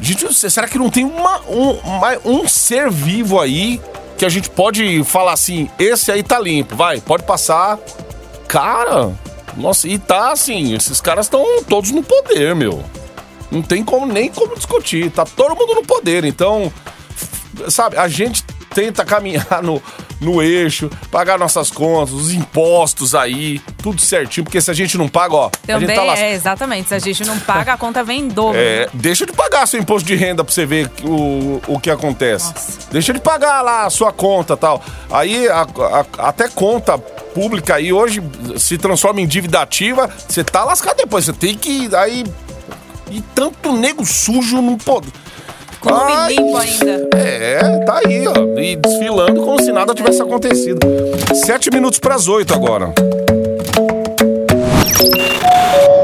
Gente, 0.00 0.32
será 0.32 0.68
que 0.68 0.78
não 0.78 0.90
tem 0.90 1.04
uma, 1.04 1.40
um, 1.48 1.78
um 2.24 2.48
ser 2.48 2.90
vivo 2.90 3.40
aí 3.40 3.80
que 4.16 4.24
a 4.24 4.28
gente 4.28 4.50
pode 4.50 5.02
falar 5.04 5.32
assim, 5.32 5.70
esse 5.78 6.10
aí 6.10 6.22
tá 6.22 6.38
limpo, 6.38 6.74
vai, 6.74 7.00
pode 7.00 7.22
passar. 7.24 7.78
Cara, 8.46 9.12
nossa, 9.56 9.88
e 9.88 9.98
tá 9.98 10.32
assim, 10.32 10.74
esses 10.74 11.00
caras 11.00 11.26
estão 11.26 11.62
todos 11.64 11.90
no 11.90 12.02
poder, 12.02 12.54
meu. 12.54 12.82
Não 13.50 13.62
tem 13.62 13.84
como 13.84 14.06
nem 14.06 14.28
como 14.28 14.54
discutir, 14.54 15.10
tá 15.10 15.24
todo 15.24 15.56
mundo 15.56 15.74
no 15.74 15.84
poder, 15.84 16.24
então, 16.24 16.72
sabe, 17.68 17.96
a 17.96 18.08
gente 18.08 18.44
tenta 18.78 19.04
caminhar 19.04 19.60
no, 19.60 19.82
no 20.20 20.40
eixo, 20.40 20.88
pagar 21.10 21.36
nossas 21.36 21.68
contas, 21.68 22.14
os 22.14 22.32
impostos 22.32 23.12
aí, 23.12 23.58
tudo 23.82 24.00
certinho, 24.00 24.44
porque 24.44 24.60
se 24.60 24.70
a 24.70 24.74
gente 24.74 24.96
não 24.96 25.08
paga, 25.08 25.34
ó, 25.34 25.46
a 25.46 25.50
Também 25.66 25.96
tá 25.96 26.04
lá. 26.04 26.16
é, 26.16 26.32
exatamente. 26.32 26.88
Se 26.88 26.94
a 26.94 26.98
gente 27.00 27.24
não 27.24 27.36
paga, 27.40 27.72
a 27.72 27.76
conta 27.76 28.04
vem 28.04 28.20
em 28.20 28.28
dobro. 28.28 28.56
É, 28.60 28.88
deixa 28.94 29.26
de 29.26 29.32
pagar 29.32 29.66
seu 29.66 29.80
imposto 29.80 30.06
de 30.06 30.14
renda 30.14 30.44
pra 30.44 30.54
você 30.54 30.64
ver 30.64 30.88
o, 31.02 31.60
o 31.66 31.80
que 31.80 31.90
acontece. 31.90 32.52
Nossa. 32.52 32.78
Deixa 32.92 33.12
de 33.12 33.18
pagar 33.20 33.62
lá 33.62 33.84
a 33.86 33.90
sua 33.90 34.12
conta 34.12 34.56
tal. 34.56 34.80
Aí 35.10 35.48
a- 35.48 35.62
a- 35.62 36.28
até 36.28 36.48
conta 36.48 36.96
pública 36.98 37.74
aí 37.74 37.92
hoje 37.92 38.22
se 38.58 38.78
transforma 38.78 39.20
em 39.20 39.26
dívida 39.26 39.60
ativa, 39.60 40.08
você 40.28 40.44
tá 40.44 40.62
lascado 40.62 40.98
depois. 40.98 41.24
Você 41.24 41.32
tem 41.32 41.56
que. 41.56 41.88
Aí. 41.96 42.24
E 43.10 43.20
tanto 43.34 43.72
nego 43.72 44.04
sujo 44.06 44.60
não 44.62 44.76
pode. 44.76 45.08
Com 45.80 45.90
nome 45.90 46.12
Ai, 46.12 46.34
limpo 46.34 46.56
ainda. 46.56 47.08
É, 47.16 47.78
tá 47.84 48.00
aí, 48.04 48.24
ó. 48.26 48.34
E 48.58 48.76
desfilando 48.76 49.42
como 49.42 49.62
se 49.62 49.72
nada 49.72 49.94
tivesse 49.94 50.20
acontecido. 50.20 50.80
Sete 51.34 51.70
minutos 51.70 51.98
pras 51.98 52.28
oito 52.28 52.52
agora. 52.54 52.92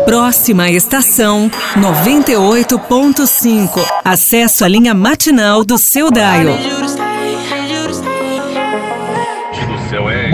Próxima 0.04 0.70
estação 0.70 1.50
98.5. 1.76 3.80
Acesso 4.04 4.64
à 4.64 4.68
linha 4.68 4.94
matinal 4.94 5.64
do 5.64 5.76
seu 5.76 6.10
Daio. 6.10 6.50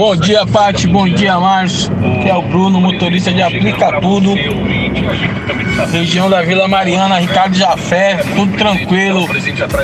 Bom 0.00 0.16
dia, 0.16 0.46
Pati. 0.46 0.86
Bom 0.86 1.06
dia, 1.06 1.38
Márcio. 1.38 1.92
Aqui 1.92 2.30
é 2.30 2.34
o 2.34 2.40
Bruno, 2.40 2.80
motorista 2.80 3.30
de 3.30 3.42
Aplica 3.42 4.00
Tudo. 4.00 4.32
Região 5.92 6.30
da 6.30 6.40
Vila 6.40 6.66
Mariana, 6.66 7.18
Ricardo 7.18 7.54
Jafé, 7.54 8.16
tudo 8.34 8.56
tranquilo. 8.56 9.28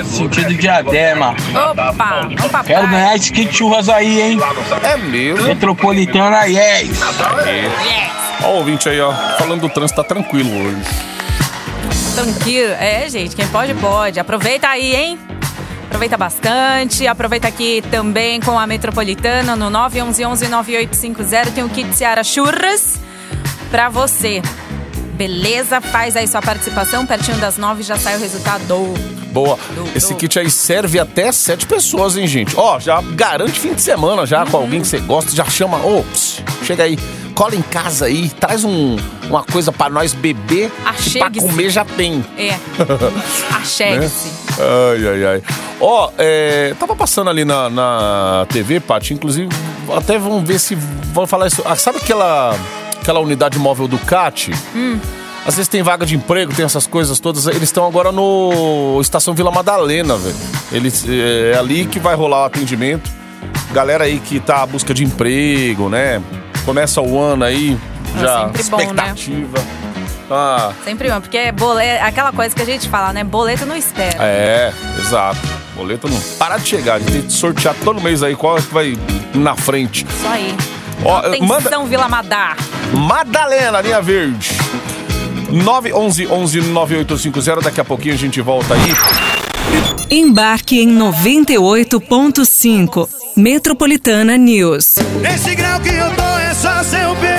Sentido 0.05 0.55
diadema. 0.55 1.35
Opa, 1.69 2.29
opa, 2.43 2.63
Quero 2.63 2.87
ganhar 2.87 3.15
esse 3.15 3.31
kit 3.31 3.55
churras 3.55 3.89
aí, 3.89 4.19
hein? 4.19 4.39
É 4.81 4.97
mesmo. 4.97 5.45
Metropolitana, 5.45 6.45
yes! 6.45 6.99
Ó, 8.43 8.47
o 8.47 8.55
ouvinte 8.55 8.89
aí, 8.89 8.99
ó. 8.99 9.13
Falando 9.37 9.61
do 9.61 9.69
trânsito, 9.69 10.01
tá 10.01 10.07
tranquilo 10.07 10.49
hoje. 10.49 10.81
Tranquilo. 12.15 12.73
É, 12.79 13.07
gente, 13.07 13.35
quem 13.35 13.47
pode, 13.49 13.75
pode. 13.75 14.19
Aproveita 14.19 14.67
aí, 14.67 14.95
hein? 14.95 15.19
Aproveita 15.87 16.17
bastante. 16.17 17.07
Aproveita 17.07 17.47
aqui 17.47 17.81
também 17.89 18.39
com 18.41 18.57
a 18.59 18.67
Metropolitana 18.67 19.55
no 19.55 19.69
911-9850. 19.71 21.51
Tem 21.53 21.63
o 21.63 21.69
kit 21.69 21.93
Seara 21.95 22.23
Churras 22.23 22.99
pra 23.71 23.89
você. 23.89 24.41
Beleza? 25.13 25.81
Faz 25.81 26.15
aí 26.15 26.27
sua 26.27 26.41
participação. 26.41 27.05
Pertinho 27.05 27.37
das 27.37 27.57
nove 27.57 27.81
já 27.83 27.97
sai 27.97 28.15
o 28.17 28.19
resultado. 28.19 28.63
Boa. 29.31 29.57
Do- 29.73 29.89
Esse 29.97 30.09
do- 30.13 30.15
kit 30.17 30.37
aí 30.37 30.49
serve 30.51 30.99
até 30.99 31.31
sete 31.31 31.65
pessoas, 31.65 32.15
hein, 32.17 32.27
gente? 32.27 32.53
Ó, 32.55 32.79
já 32.79 33.01
garante 33.01 33.59
fim 33.59 33.73
de 33.73 33.81
semana 33.81 34.25
já 34.25 34.45
com 34.45 34.57
alguém 34.57 34.81
que 34.81 34.87
você 34.87 34.99
gosta. 34.99 35.31
Já 35.35 35.45
chama. 35.45 35.77
Ô, 35.77 36.03
ps, 36.03 36.43
chega 36.63 36.83
aí. 36.83 36.97
Cola 37.33 37.55
em 37.55 37.61
casa 37.61 38.05
aí. 38.05 38.29
Traz 38.29 38.63
um, 38.63 38.97
uma 39.29 39.43
coisa 39.43 39.71
pra 39.71 39.89
nós 39.89 40.13
beber. 40.13 40.65
e 40.67 40.69
pra 40.81 40.89
Achegue-se. 40.91 41.47
comer 41.47 41.69
já 41.69 41.85
tem. 41.85 42.23
É. 42.37 42.55
Achegue-se. 43.57 44.46
Ai, 44.59 45.07
ai, 45.07 45.25
ai. 45.25 45.43
Ó, 45.79 46.11
é, 46.17 46.73
tava 46.79 46.95
passando 46.95 47.29
ali 47.29 47.45
na, 47.45 47.69
na 47.69 48.47
TV, 48.49 48.79
Paty, 48.79 49.13
inclusive, 49.13 49.49
até 49.95 50.17
vamos 50.17 50.43
ver 50.47 50.59
se 50.59 50.75
vão 50.75 51.27
falar 51.27 51.47
isso. 51.47 51.61
Ah, 51.65 51.75
sabe 51.75 51.99
aquela, 51.99 52.55
aquela 52.99 53.19
unidade 53.19 53.59
móvel 53.59 53.87
do 53.87 53.97
CAT? 53.99 54.51
Às 55.45 55.55
vezes 55.55 55.69
tem 55.69 55.81
vaga 55.81 56.05
de 56.05 56.15
emprego, 56.15 56.53
tem 56.53 56.65
essas 56.65 56.85
coisas 56.85 57.19
todas. 57.19 57.47
Eles 57.47 57.63
estão 57.63 57.85
agora 57.87 58.11
no 58.11 58.99
Estação 58.99 59.33
Vila 59.33 59.49
Madalena, 59.51 60.17
velho. 60.17 60.35
Eles, 60.71 61.05
é, 61.07 61.53
é 61.53 61.57
ali 61.57 61.85
que 61.85 61.99
vai 61.99 62.15
rolar 62.15 62.41
o 62.41 62.45
atendimento. 62.45 63.09
Galera 63.71 64.05
aí 64.05 64.19
que 64.19 64.39
tá 64.39 64.63
à 64.63 64.65
busca 64.65 64.93
de 64.93 65.03
emprego, 65.03 65.87
né? 65.87 66.21
Começa 66.65 67.01
o 67.01 67.17
ano 67.17 67.45
aí, 67.45 67.77
É 68.17 68.19
já 68.19 68.51
sempre 68.57 68.63
bom, 68.69 68.93
né? 68.93 69.13
Ah, 70.29 70.73
Sempre 70.83 71.09
bom, 71.09 71.21
porque 71.21 71.37
é 71.37 71.51
boleto, 71.51 72.03
aquela 72.03 72.31
coisa 72.33 72.53
que 72.53 72.61
a 72.61 72.65
gente 72.65 72.89
fala, 72.89 73.13
né? 73.13 73.23
Boleto 73.23 73.65
não 73.65 73.75
espera. 73.77 74.17
É, 74.19 74.73
exato. 74.99 75.39
Boleto 75.75 76.09
não 76.09 76.19
para 76.37 76.57
de 76.57 76.67
chegar. 76.67 76.95
A 76.95 76.99
gente 76.99 77.11
tem 77.11 77.21
que 77.21 77.31
sortear 77.33 77.73
todo 77.83 78.01
mês 78.01 78.21
aí 78.23 78.35
qual 78.35 78.57
é 78.57 78.61
que 78.61 78.73
vai 78.73 78.97
na 79.33 79.55
frente. 79.55 80.05
Isso 80.05 80.27
aí. 80.27 80.53
Ó, 81.05 81.17
Atenção, 81.19 81.47
manda- 81.47 81.83
Vila 81.85 82.09
Madar. 82.09 82.57
Madalena, 82.93 83.79
linha 83.81 84.01
verde. 84.01 84.49
911 85.49 86.27
11 86.27 86.61
9850. 86.61 87.61
Daqui 87.61 87.79
a 87.79 87.85
pouquinho 87.85 88.15
a 88.15 88.17
gente 88.17 88.41
volta 88.41 88.73
aí. 88.73 88.93
Embarque 90.09 90.79
em 90.81 90.87
98.5. 90.97 93.07
Metropolitana 93.35 94.37
News. 94.37 94.95
Esse 95.33 95.53
grau 95.55 95.79
que 95.79 95.89
eu 95.89 96.09
tô 96.15 96.23
é 96.39 96.53
só 96.53 96.83
seu 96.83 97.15
beijo 97.15 97.36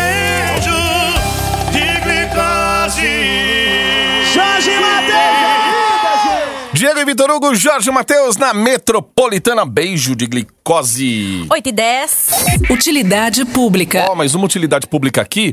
Diego 6.98 7.02
e 7.02 7.04
Vitor 7.04 7.30
Hugo, 7.30 7.54
Jorge 7.54 7.90
Matheus 7.90 8.36
na 8.36 8.52
Metropolitana. 8.52 9.64
Beijo 9.64 10.16
de 10.16 10.26
glicose. 10.26 11.46
8 11.48 11.68
e 11.68 11.72
10. 11.72 12.30
Utilidade 12.70 13.44
pública. 13.44 14.06
Ó, 14.10 14.14
mais 14.16 14.34
uma 14.34 14.44
utilidade 14.44 14.86
pública 14.86 15.20
aqui 15.20 15.52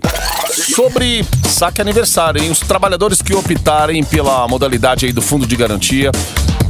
sobre 0.52 1.24
saque 1.48 1.82
aniversário, 1.82 2.42
hein? 2.42 2.50
Os 2.50 2.60
trabalhadores 2.60 3.22
que 3.22 3.34
optarem 3.36 4.04
pela 4.04 4.48
modalidade 4.48 5.06
aí 5.06 5.12
do 5.12 5.22
fundo 5.22 5.46
de 5.46 5.56
garantia 5.56 6.12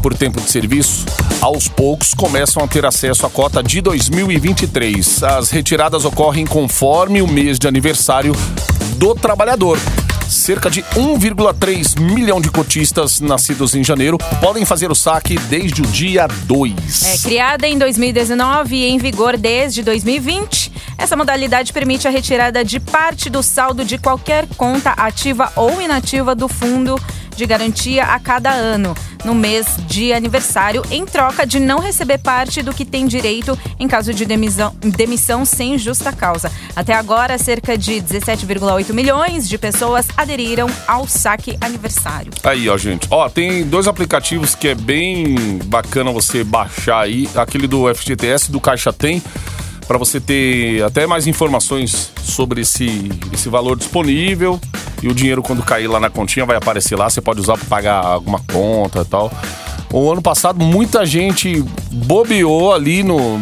por 0.01 0.13
tempo 0.13 0.41
de 0.41 0.49
serviço, 0.49 1.05
aos 1.41 1.67
poucos 1.67 2.13
começam 2.13 2.63
a 2.63 2.67
ter 2.67 2.85
acesso 2.85 3.25
à 3.25 3.29
cota 3.29 3.63
de 3.63 3.81
2023. 3.81 5.23
As 5.23 5.51
retiradas 5.51 6.05
ocorrem 6.05 6.45
conforme 6.45 7.21
o 7.21 7.27
mês 7.27 7.57
de 7.57 7.67
aniversário 7.67 8.33
do 8.97 9.15
trabalhador. 9.15 9.79
Cerca 10.27 10.69
de 10.69 10.81
1,3 10.81 11.99
milhão 11.99 12.41
de 12.41 12.49
cotistas 12.49 13.19
nascidos 13.19 13.75
em 13.75 13.83
janeiro 13.83 14.17
podem 14.41 14.65
fazer 14.65 14.89
o 14.89 14.95
saque 14.95 15.37
desde 15.49 15.81
o 15.81 15.85
dia 15.85 16.27
2. 16.27 17.03
É, 17.03 17.17
criada 17.19 17.67
em 17.67 17.77
2019 17.77 18.75
e 18.75 18.85
em 18.85 18.97
vigor 18.97 19.37
desde 19.37 19.83
2020, 19.83 20.71
essa 20.97 21.15
modalidade 21.15 21.71
permite 21.71 22.07
a 22.07 22.11
retirada 22.11 22.65
de 22.65 22.79
parte 22.79 23.29
do 23.29 23.43
saldo 23.43 23.85
de 23.85 23.97
qualquer 23.97 24.47
conta 24.57 24.91
ativa 24.91 25.51
ou 25.55 25.81
inativa 25.81 26.33
do 26.33 26.47
fundo 26.47 26.99
de 27.35 27.45
garantia 27.45 28.03
a 28.05 28.19
cada 28.19 28.51
ano, 28.51 28.95
no 29.23 29.33
mês 29.33 29.65
de 29.87 30.13
aniversário, 30.13 30.83
em 30.91 31.05
troca 31.05 31.45
de 31.45 31.59
não 31.59 31.79
receber 31.79 32.19
parte 32.19 32.61
do 32.61 32.73
que 32.73 32.85
tem 32.85 33.07
direito 33.07 33.57
em 33.79 33.87
caso 33.87 34.13
de 34.13 34.25
demissão, 34.25 34.75
demissão 34.79 35.43
sem 35.45 35.77
justa 35.77 36.11
causa. 36.11 36.51
Até 36.75 36.93
agora, 36.93 37.37
cerca 37.37 37.77
de 37.77 37.93
17,8 37.93 38.93
milhões 38.93 39.49
de 39.49 39.57
pessoas 39.57 40.07
aderiram 40.15 40.69
ao 40.87 41.07
saque 41.07 41.57
aniversário. 41.59 42.31
Aí, 42.43 42.69
ó, 42.69 42.77
gente. 42.77 43.07
Ó, 43.09 43.27
tem 43.29 43.63
dois 43.63 43.87
aplicativos 43.87 44.55
que 44.55 44.67
é 44.67 44.75
bem 44.75 45.59
bacana 45.65 46.11
você 46.11 46.43
baixar 46.43 47.01
aí. 47.01 47.27
Aquele 47.35 47.67
do 47.67 47.93
FGTS, 47.93 48.51
do 48.51 48.59
Caixa 48.59 48.93
Tem, 48.93 49.21
para 49.87 49.97
você 49.97 50.19
ter 50.19 50.83
até 50.83 51.05
mais 51.05 51.27
informações 51.27 52.11
sobre 52.21 52.61
esse, 52.61 53.09
esse 53.33 53.49
valor 53.49 53.77
disponível. 53.77 54.59
E 55.01 55.07
o 55.07 55.13
dinheiro, 55.13 55.43
quando 55.43 55.63
cair 55.63 55.87
lá 55.87 55.99
na 55.99 56.09
continha, 56.09 56.45
vai 56.45 56.57
aparecer 56.57 56.97
lá. 56.97 57.09
Você 57.09 57.21
pode 57.21 57.39
usar 57.39 57.57
para 57.57 57.65
pagar 57.65 58.05
alguma 58.05 58.39
conta 58.51 59.01
e 59.01 59.05
tal. 59.05 59.31
O 59.91 60.11
ano 60.11 60.21
passado 60.21 60.63
muita 60.63 61.05
gente 61.05 61.63
bobeou 61.91 62.73
ali 62.73 63.03
no 63.03 63.39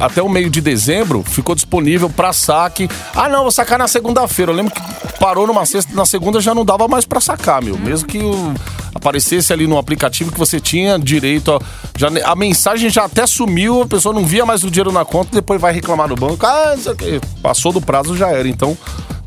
até 0.00 0.22
o 0.22 0.28
meio 0.28 0.48
de 0.48 0.60
dezembro, 0.60 1.22
ficou 1.22 1.54
disponível 1.54 2.08
para 2.08 2.32
saque. 2.32 2.88
Ah, 3.14 3.28
não, 3.28 3.42
vou 3.42 3.50
sacar 3.50 3.78
na 3.78 3.88
segunda-feira. 3.88 4.52
Eu 4.52 4.56
lembro 4.56 4.72
que 4.72 4.80
parou 5.18 5.46
numa 5.46 5.66
sexta, 5.66 5.94
na 5.94 6.06
segunda 6.06 6.40
já 6.40 6.54
não 6.54 6.64
dava 6.64 6.88
mais 6.88 7.04
para 7.04 7.20
sacar, 7.20 7.62
meu. 7.62 7.78
Mesmo 7.78 8.08
que 8.08 8.18
o, 8.18 8.54
aparecesse 8.94 9.52
ali 9.52 9.66
no 9.66 9.76
aplicativo 9.76 10.32
que 10.32 10.38
você 10.38 10.60
tinha 10.60 10.98
direito 10.98 11.52
a, 11.52 11.60
já, 11.96 12.08
a 12.24 12.34
mensagem 12.34 12.88
já 12.88 13.04
até 13.04 13.26
sumiu, 13.26 13.82
a 13.82 13.86
pessoa 13.86 14.14
não 14.14 14.24
via 14.24 14.46
mais 14.46 14.64
o 14.64 14.70
dinheiro 14.70 14.92
na 14.92 15.04
conta, 15.04 15.30
depois 15.32 15.60
vai 15.60 15.72
reclamar 15.72 16.08
no 16.08 16.16
banco. 16.16 16.46
Ah, 16.46 16.74
isso 16.76 16.90
aqui. 16.90 17.20
passou 17.42 17.72
do 17.72 17.80
prazo 17.80 18.16
já 18.16 18.28
era. 18.28 18.48
Então, 18.48 18.76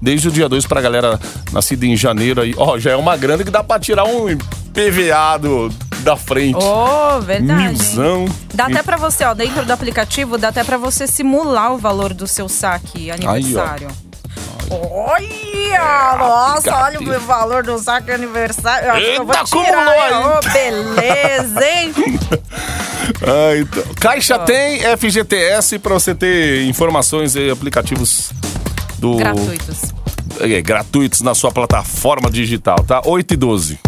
desde 0.02 0.30
o 0.30 0.32
dia 0.32 0.50
2 0.50 0.66
pra 0.66 0.82
galera 0.82 1.20
nascida 1.52 1.86
em 1.86 1.96
janeiro 1.96 2.42
aí, 2.42 2.54
ó, 2.58 2.78
já 2.80 2.92
é 2.92 2.96
uma 2.96 3.16
grana 3.16 3.44
que 3.44 3.52
dá 3.52 3.64
pra 3.64 3.80
tirar 3.80 4.06
um 4.06 4.36
PVA 4.74 5.38
do, 5.40 5.70
da 6.06 6.16
frente. 6.16 6.56
Oh, 6.56 7.20
verdade. 7.20 7.64
Milzão. 7.64 8.26
Dá 8.54 8.68
até 8.68 8.84
pra 8.84 8.96
você, 8.96 9.26
ó, 9.26 9.34
dentro 9.34 9.66
do 9.66 9.74
aplicativo, 9.74 10.38
dá 10.38 10.50
até 10.50 10.64
pra 10.64 10.78
você 10.78 11.08
simular 11.08 11.74
o 11.74 11.78
valor 11.78 12.14
do 12.14 12.28
seu 12.28 12.48
saque 12.48 13.10
aniversário. 13.10 13.88
Olha! 14.70 16.18
Nossa, 16.18 16.76
olha 16.84 17.00
o 17.00 17.20
valor 17.20 17.64
do 17.64 17.78
saque 17.80 18.12
aniversário. 18.12 18.88
Eu 18.88 18.94
acho 18.94 19.06
que 19.06 19.18
eu 19.18 19.26
vou 19.26 19.64
tirar. 19.64 20.38
Ô, 20.38 20.54
beleza, 20.54 21.66
hein? 21.68 21.94
Ah, 23.22 23.56
então. 23.56 23.84
Caixa 24.00 24.40
tem 24.40 24.80
FGTS 24.98 25.78
pra 25.78 25.94
você 25.94 26.16
ter 26.16 26.66
informações 26.66 27.36
e 27.36 27.52
aplicativos 27.52 28.32
do. 28.98 29.16
Gratuitos. 29.18 29.94
É, 30.40 30.62
gratuitos 30.62 31.22
na 31.22 31.36
sua 31.36 31.52
plataforma 31.52 32.32
digital, 32.32 32.78
tá? 32.84 33.04
8 33.06 33.36
e 33.36 33.38
12. 33.38 33.80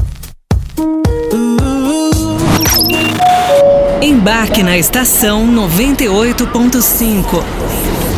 Embarque 4.01 4.63
na 4.63 4.77
estação 4.77 5.45
98.5. 5.47 7.43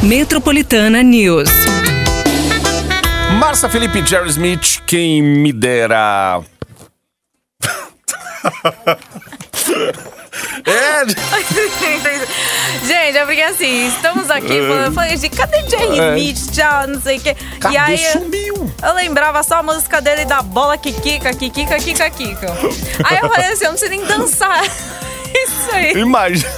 Metropolitana 0.04 1.02
News. 1.02 1.50
Marcia 3.40 3.70
Felipe 3.70 4.06
Jerry 4.06 4.30
Smith, 4.30 4.82
quem 4.86 5.22
me 5.22 5.54
dera. 5.54 6.42
é, 10.66 11.06
Gente, 12.86 13.18
é 13.18 13.26
porque 13.26 13.42
assim, 13.42 13.88
estamos 13.88 14.30
aqui 14.30 14.48
falando, 14.62 14.86
eu 14.86 14.92
falei, 14.92 15.18
gente, 15.18 15.36
cadê 15.36 15.68
Jerry 15.70 16.00
É. 16.00 16.18
Smith? 16.18 16.52
Tchau, 16.52 16.88
não 16.88 17.02
sei 17.02 17.18
o 17.18 17.22
quê. 17.22 17.36
Cadê? 17.60 17.76
E 17.76 17.78
aí, 17.78 17.98
Sumiu. 17.98 18.72
eu 18.84 18.94
lembrava 18.94 19.42
só 19.44 19.56
a 19.56 19.64
música 19.64 20.02
dele 20.02 20.26
da 20.26 20.42
bola 20.42 20.78
Kikika, 20.78 21.34
Kikika, 21.34 21.78
Kika, 21.80 22.10
Kika. 22.10 22.48
Aí 23.04 23.18
eu 23.22 23.30
falei 23.30 23.52
assim, 23.52 23.66
eu 23.66 23.72
não 23.72 23.78
sei 23.78 23.90
nem 23.90 24.06
dançar. 24.06 24.64
Isso 25.34 25.72
aí. 25.72 25.92
imagina. 25.94 26.52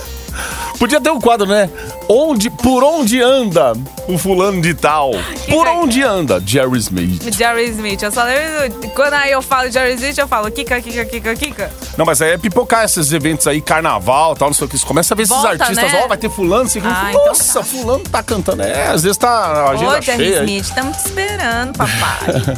Podia 0.79 0.99
ter 1.01 1.09
um 1.11 1.19
quadro, 1.19 1.45
né? 1.45 1.69
Onde, 2.13 2.50
por 2.50 2.84
onde 2.84 3.21
anda 3.21 3.71
o 4.06 4.17
fulano 4.17 4.62
de 4.62 4.74
tal? 4.74 5.12
Por 5.47 5.65
é? 5.65 5.69
onde 5.69 6.04
anda 6.04 6.43
Jerry 6.45 6.78
Smith? 6.80 7.34
Jerry 7.34 7.69
Smith, 7.69 8.02
eu 8.04 8.12
só 8.12 8.24
lembro. 8.26 8.89
Quando 8.89 9.13
aí 9.13 9.32
eu 9.32 9.41
falo 9.41 9.71
Jerry 9.71 9.93
Smith, 9.93 10.17
eu 10.17 10.28
falo 10.28 10.52
Kika, 10.52 10.82
Kika, 10.82 11.06
Kika, 11.06 11.36
Kika. 11.38 11.71
Não, 11.97 12.06
mas 12.06 12.21
aí 12.21 12.32
é 12.32 12.38
pipocar 12.38 12.84
esses 12.84 13.13
eventos 13.13 13.47
aí, 13.47 13.62
carnaval 13.62 14.36
tal, 14.36 14.50
não 14.50 14.54
sei 14.54 14.65
o 14.65 14.69
que. 14.69 14.78
Você 14.78 14.86
começa 14.86 15.13
a 15.13 15.15
ver 15.15 15.24
esses 15.24 15.34
Volta, 15.34 15.63
artistas, 15.63 15.89
né? 15.93 16.02
ó, 16.04 16.08
vai 16.10 16.17
ter 16.17 16.30
fulano, 16.30 16.63
assim, 16.63 16.82
Ah, 16.84 17.12
então 17.12 17.28
nossa, 17.28 17.60
tá. 17.60 17.63
fulano 17.65 18.04
tá 18.04 18.21
cantando. 18.21 18.62
É, 18.62 18.88
às 18.88 19.04
vezes 19.04 19.17
tá 19.17 19.30
a 19.30 19.69
agenda 19.69 19.97
Ô, 19.97 20.02
Jerry 20.02 20.17
cheia. 20.26 20.41
aí. 20.41 20.45
Smith, 20.47 20.65
estamos 20.65 20.97
te 20.97 21.06
esperando, 21.06 21.78
papai. 21.78 22.58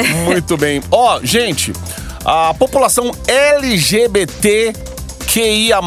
Muito 0.24 0.56
bem. 0.56 0.80
Ó, 0.90 1.20
gente, 1.22 1.74
a 2.24 2.54
população 2.54 3.12
LGBT 3.26 4.72
QIA+, 5.38 5.80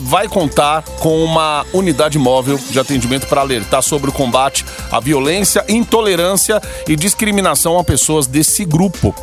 vai 0.00 0.26
contar 0.26 0.82
com 1.00 1.22
uma 1.22 1.66
unidade 1.74 2.18
móvel 2.18 2.58
de 2.70 2.80
atendimento 2.80 3.26
para 3.26 3.42
alertar 3.42 3.82
sobre 3.82 4.08
o 4.08 4.12
combate 4.12 4.64
à 4.90 4.98
violência, 4.98 5.62
intolerância 5.68 6.62
e 6.88 6.96
discriminação 6.96 7.78
a 7.78 7.84
pessoas 7.84 8.26
desse 8.26 8.64
grupo. 8.64 9.14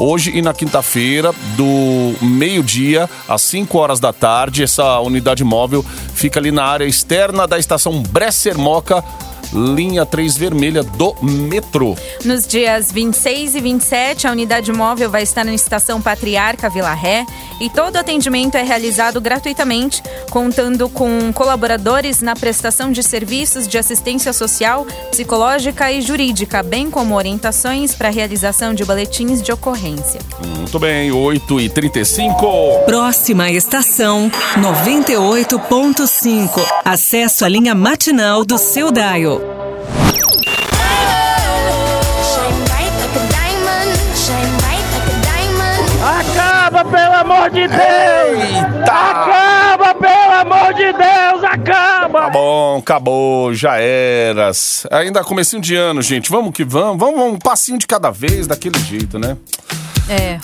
Hoje 0.00 0.36
e 0.36 0.42
na 0.42 0.52
quinta-feira, 0.52 1.32
do 1.56 2.16
meio-dia 2.20 3.08
às 3.28 3.42
5 3.42 3.78
horas 3.78 4.00
da 4.00 4.12
tarde, 4.12 4.64
essa 4.64 4.98
unidade 4.98 5.44
móvel 5.44 5.84
fica 6.12 6.40
ali 6.40 6.50
na 6.50 6.64
área 6.64 6.84
externa 6.84 7.46
da 7.46 7.56
estação 7.56 8.02
Bresser 8.02 8.58
Moca, 8.58 9.04
linha 9.52 10.06
3 10.06 10.36
vermelha 10.36 10.82
do 10.82 11.14
metrô. 11.22 11.96
Nos 12.24 12.46
dias 12.46 12.92
26 12.92 13.54
e 13.54 13.60
27, 13.60 14.26
a 14.26 14.32
unidade 14.32 14.72
móvel 14.72 15.10
vai 15.10 15.22
estar 15.22 15.44
na 15.44 15.54
estação 15.54 16.00
Patriarca 16.00 16.68
Vila 16.68 16.94
Ré 16.94 17.26
e 17.60 17.68
todo 17.68 17.96
atendimento 17.96 18.56
é 18.56 18.62
realizado 18.62 19.20
gratuitamente, 19.20 20.02
contando 20.30 20.88
com 20.88 21.30
colaboradores 21.32 22.22
na 22.22 22.34
prestação 22.34 22.90
de 22.90 23.02
serviços 23.02 23.68
de 23.68 23.76
assistência 23.76 24.32
social, 24.32 24.86
psicológica 25.10 25.92
e 25.92 26.00
jurídica, 26.00 26.62
bem 26.62 26.90
como 26.90 27.14
orientações 27.14 27.94
para 27.94 28.08
a 28.08 28.12
realização 28.12 28.72
de 28.72 28.84
boletins 28.84 29.42
de 29.42 29.52
ocorrência. 29.52 30.20
Muito 30.56 30.78
bem, 30.78 31.12
8 31.12 31.60
e 31.60 31.68
35 31.68 32.30
Próxima 32.86 33.50
estação 33.50 34.30
98.5. 34.56 36.66
Acesso 36.84 37.44
à 37.44 37.48
linha 37.48 37.74
matinal 37.74 38.44
do 38.44 38.56
seu 38.56 38.90
Dial. 38.90 39.39
Acaba, 46.80 46.90
pelo 46.90 47.14
amor 47.14 47.50
de 47.50 47.68
Deus! 47.68 48.88
Acaba, 48.88 49.94
pelo 49.94 50.32
amor 50.32 50.72
de 50.72 50.92
Deus! 50.92 51.44
Acaba! 51.44 52.20
Tá 52.22 52.30
bom, 52.30 52.78
acabou, 52.78 53.52
já 53.52 53.76
eras. 53.76 54.86
Ainda 54.90 55.22
comecinho 55.22 55.60
de 55.60 55.76
ano, 55.76 56.00
gente. 56.00 56.30
Vamos 56.30 56.52
que 56.52 56.64
vamos. 56.64 56.98
Vamos, 56.98 57.16
vamos, 57.16 57.34
um 57.34 57.38
passinho 57.38 57.78
de 57.78 57.86
cada 57.86 58.10
vez, 58.10 58.46
daquele 58.46 58.78
jeito, 58.78 59.18
né? 59.18 59.36
É. 60.08 60.38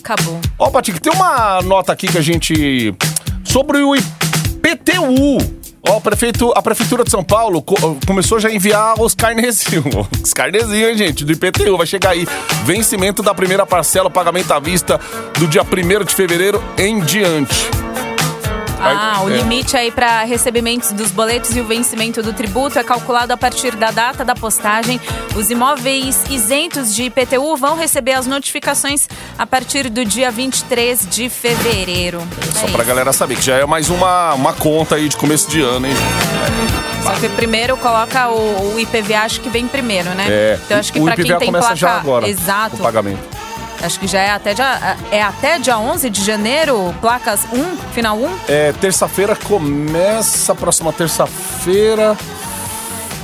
Acabou. 0.00 0.40
Ó, 0.58 0.70
Patrick, 0.70 1.00
tem 1.00 1.12
uma 1.12 1.62
nota 1.62 1.92
aqui 1.92 2.08
que 2.08 2.18
a 2.18 2.22
gente. 2.22 2.92
Sobre 3.44 3.78
o 3.78 3.94
IPTU. 3.94 5.57
Ó, 5.88 5.96
o 5.96 6.00
prefeito, 6.00 6.52
a 6.54 6.60
Prefeitura 6.62 7.02
de 7.02 7.10
São 7.10 7.24
Paulo 7.24 7.62
co- 7.62 7.96
começou 8.06 8.38
já 8.38 8.48
a 8.48 8.52
enviar 8.52 9.00
os 9.00 9.14
carnezinhos. 9.14 9.84
Os 10.22 10.34
carnezinhos, 10.34 10.90
hein, 10.90 10.96
gente, 10.98 11.24
do 11.24 11.32
IPTU. 11.32 11.76
Vai 11.78 11.86
chegar 11.86 12.10
aí. 12.10 12.26
Vencimento 12.64 13.22
da 13.22 13.34
primeira 13.34 13.64
parcela, 13.64 14.10
pagamento 14.10 14.52
à 14.52 14.58
vista 14.60 15.00
do 15.38 15.46
dia 15.46 15.62
1 15.62 16.04
de 16.04 16.14
fevereiro 16.14 16.62
em 16.76 17.00
diante. 17.00 17.54
Ah, 18.80 19.22
o 19.24 19.30
É. 19.30 19.36
limite 19.38 19.76
aí 19.76 19.90
para 19.90 20.22
recebimentos 20.24 20.92
dos 20.92 21.10
boletos 21.10 21.54
e 21.56 21.60
o 21.60 21.64
vencimento 21.64 22.22
do 22.22 22.32
tributo 22.32 22.78
é 22.78 22.84
calculado 22.84 23.32
a 23.32 23.36
partir 23.36 23.74
da 23.74 23.90
data 23.90 24.24
da 24.24 24.34
postagem. 24.34 25.00
Os 25.36 25.50
imóveis 25.50 26.22
isentos 26.30 26.94
de 26.94 27.04
IPTU 27.04 27.56
vão 27.56 27.76
receber 27.76 28.12
as 28.12 28.26
notificações 28.26 29.08
a 29.38 29.46
partir 29.46 29.88
do 29.88 30.04
dia 30.04 30.30
23 30.30 31.06
de 31.08 31.28
fevereiro. 31.28 32.20
Só 32.54 32.66
É 32.66 32.68
isso. 32.70 32.78
galera 32.84 33.12
saber 33.12 33.36
que 33.36 33.42
já 33.42 33.56
é 33.56 33.66
mais 33.66 33.90
uma, 33.90 34.34
uma 34.34 34.52
conta 34.52 34.94
aí 34.96 35.08
de 35.08 35.16
começo 35.16 35.50
de 35.50 35.60
ano, 35.60 35.86
hein? 35.86 35.94
Só 37.02 37.12
que 37.12 37.28
primeiro 37.30 37.76
coloca 37.76 38.28
o, 38.28 38.74
o 38.74 38.80
IPVA, 38.80 39.20
acho 39.20 39.40
que 39.40 39.48
vem 39.48 39.66
primeiro, 39.66 40.10
né? 40.10 40.26
É. 40.28 40.58
Então 40.64 40.78
acho 40.78 40.92
que 40.92 41.00
para 41.00 41.16
quem 41.16 41.36
tem 41.38 41.50
placa 41.50 41.74
já 41.76 41.96
agora. 41.98 42.28
exato, 42.28 42.76
O 42.76 42.78
pagamento. 42.80 43.37
Acho 43.82 43.98
que 44.00 44.06
já 44.06 44.20
é 44.20 44.30
até 44.30 44.54
dia 44.54 44.96
é 45.10 45.22
até 45.22 45.58
dia 45.58 45.78
11 45.78 46.10
de 46.10 46.24
janeiro, 46.24 46.94
placas 47.00 47.40
1, 47.52 47.76
final 47.92 48.16
1. 48.16 48.38
É, 48.48 48.72
terça-feira 48.72 49.36
começa, 49.36 50.54
próxima 50.54 50.92
terça-feira. 50.92 52.16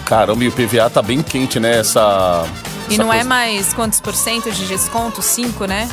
Caramba, 0.05 0.45
e 0.45 0.49
o 0.49 0.53
PVA 0.53 0.91
tá 0.91 1.01
bem 1.01 1.23
quente, 1.23 1.59
né? 1.59 1.79
Essa. 1.79 2.45
E 2.89 2.95
essa 2.95 3.03
não 3.03 3.11
é 3.11 3.17
coisa. 3.17 3.29
mais 3.29 3.73
quantos 3.73 4.01
por 4.01 4.15
cento 4.15 4.53
de 4.53 4.67
desconto? 4.67 5.23
5, 5.23 5.65
né? 5.65 5.89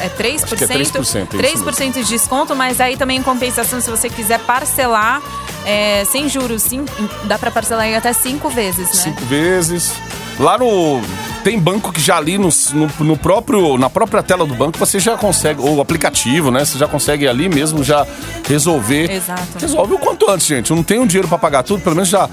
É 0.00 0.08
3%? 0.08 0.44
Acho 0.44 0.56
que 0.56 0.64
é 0.64 0.66
3%, 0.66 1.42
é 1.42 1.52
isso 1.52 1.64
3% 1.64 1.92
de 1.92 2.04
desconto, 2.04 2.56
mas 2.56 2.80
aí 2.80 2.96
também 2.96 3.18
em 3.18 3.22
compensação, 3.22 3.78
se 3.80 3.90
você 3.90 4.08
quiser 4.08 4.40
parcelar 4.40 5.20
é, 5.66 6.04
sem 6.06 6.28
juros, 6.28 6.62
sim, 6.62 6.86
dá 7.24 7.38
pra 7.38 7.50
parcelar 7.50 7.86
em 7.86 7.94
até 7.94 8.12
5 8.12 8.48
vezes, 8.48 8.88
né? 8.88 8.94
Cinco 8.94 9.24
vezes. 9.26 9.92
Lá 10.38 10.56
no. 10.56 11.02
Tem 11.42 11.58
banco 11.58 11.90
que 11.90 12.00
já 12.00 12.16
ali 12.18 12.36
no, 12.36 12.50
no, 12.74 12.90
no 13.00 13.16
próprio, 13.16 13.78
na 13.78 13.88
própria 13.88 14.22
tela 14.22 14.44
do 14.44 14.54
banco 14.54 14.78
você 14.78 14.98
já 15.00 15.16
consegue, 15.16 15.60
ou 15.60 15.80
aplicativo, 15.80 16.50
né? 16.50 16.64
Você 16.64 16.76
já 16.78 16.86
consegue 16.86 17.26
ali 17.26 17.48
mesmo 17.48 17.82
já 17.82 18.06
resolver. 18.46 19.10
Exato. 19.10 19.42
Resolve 19.58 19.94
o 19.94 19.98
quanto 19.98 20.30
antes, 20.30 20.46
gente. 20.46 20.70
Eu 20.70 20.76
não 20.76 20.82
tenho 20.82 21.06
dinheiro 21.06 21.28
pra 21.28 21.38
pagar 21.38 21.62
tudo, 21.62 21.82
pelo 21.82 21.94
menos 21.96 22.10
já 22.10 22.28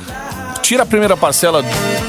tira 0.62 0.84
a 0.84 0.86
primeira 0.86 1.16
parcela 1.16 1.64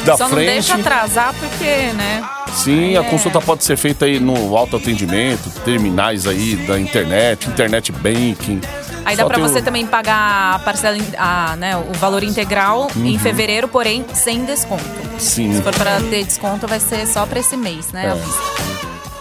da 0.05 0.17
Só 0.17 0.25
não 0.25 0.31
frente. 0.31 0.47
deixa 0.51 0.75
atrasar 0.75 1.33
porque, 1.39 1.65
né? 1.93 2.25
Sim, 2.53 2.97
a 2.97 3.01
É. 3.01 3.05
consulta 3.05 3.41
pode 3.41 3.63
ser 3.63 3.77
feita 3.77 4.05
aí 4.07 4.19
no 4.19 4.57
autoatendimento, 4.57 5.49
terminais 5.65 6.27
aí 6.27 6.57
da 6.67 6.81
internet, 6.81 7.49
internet 7.49 7.93
banking. 7.93 8.61
Aí 9.05 9.17
dá 9.17 9.27
o- 9.27 9.29
você 9.41 9.63
também 9.63 9.87
pagar 9.87 10.55
a 10.57 10.59
parcela, 10.61 10.97
a, 11.17 11.57
né, 11.57 11.77
o 11.77 11.93
valor 11.95 12.23
integral 12.23 12.89
Uhum. 12.95 13.07
em 13.07 13.19
fevereiro, 13.19 13.67
porém 13.69 14.05
sem 14.13 14.45
desconto. 14.45 14.85
Sim. 15.19 15.55
Se 15.55 15.63
for 15.63 15.75
para 15.75 15.99
ter 16.11 16.25
desconto, 16.25 16.67
vai 16.69 16.79
ser 16.81 17.07
só 17.07 17.25
pra 17.27 17.41
esse 17.41 17.57
mês, 17.57 17.91
né? 17.93 18.07
É. 18.07 18.79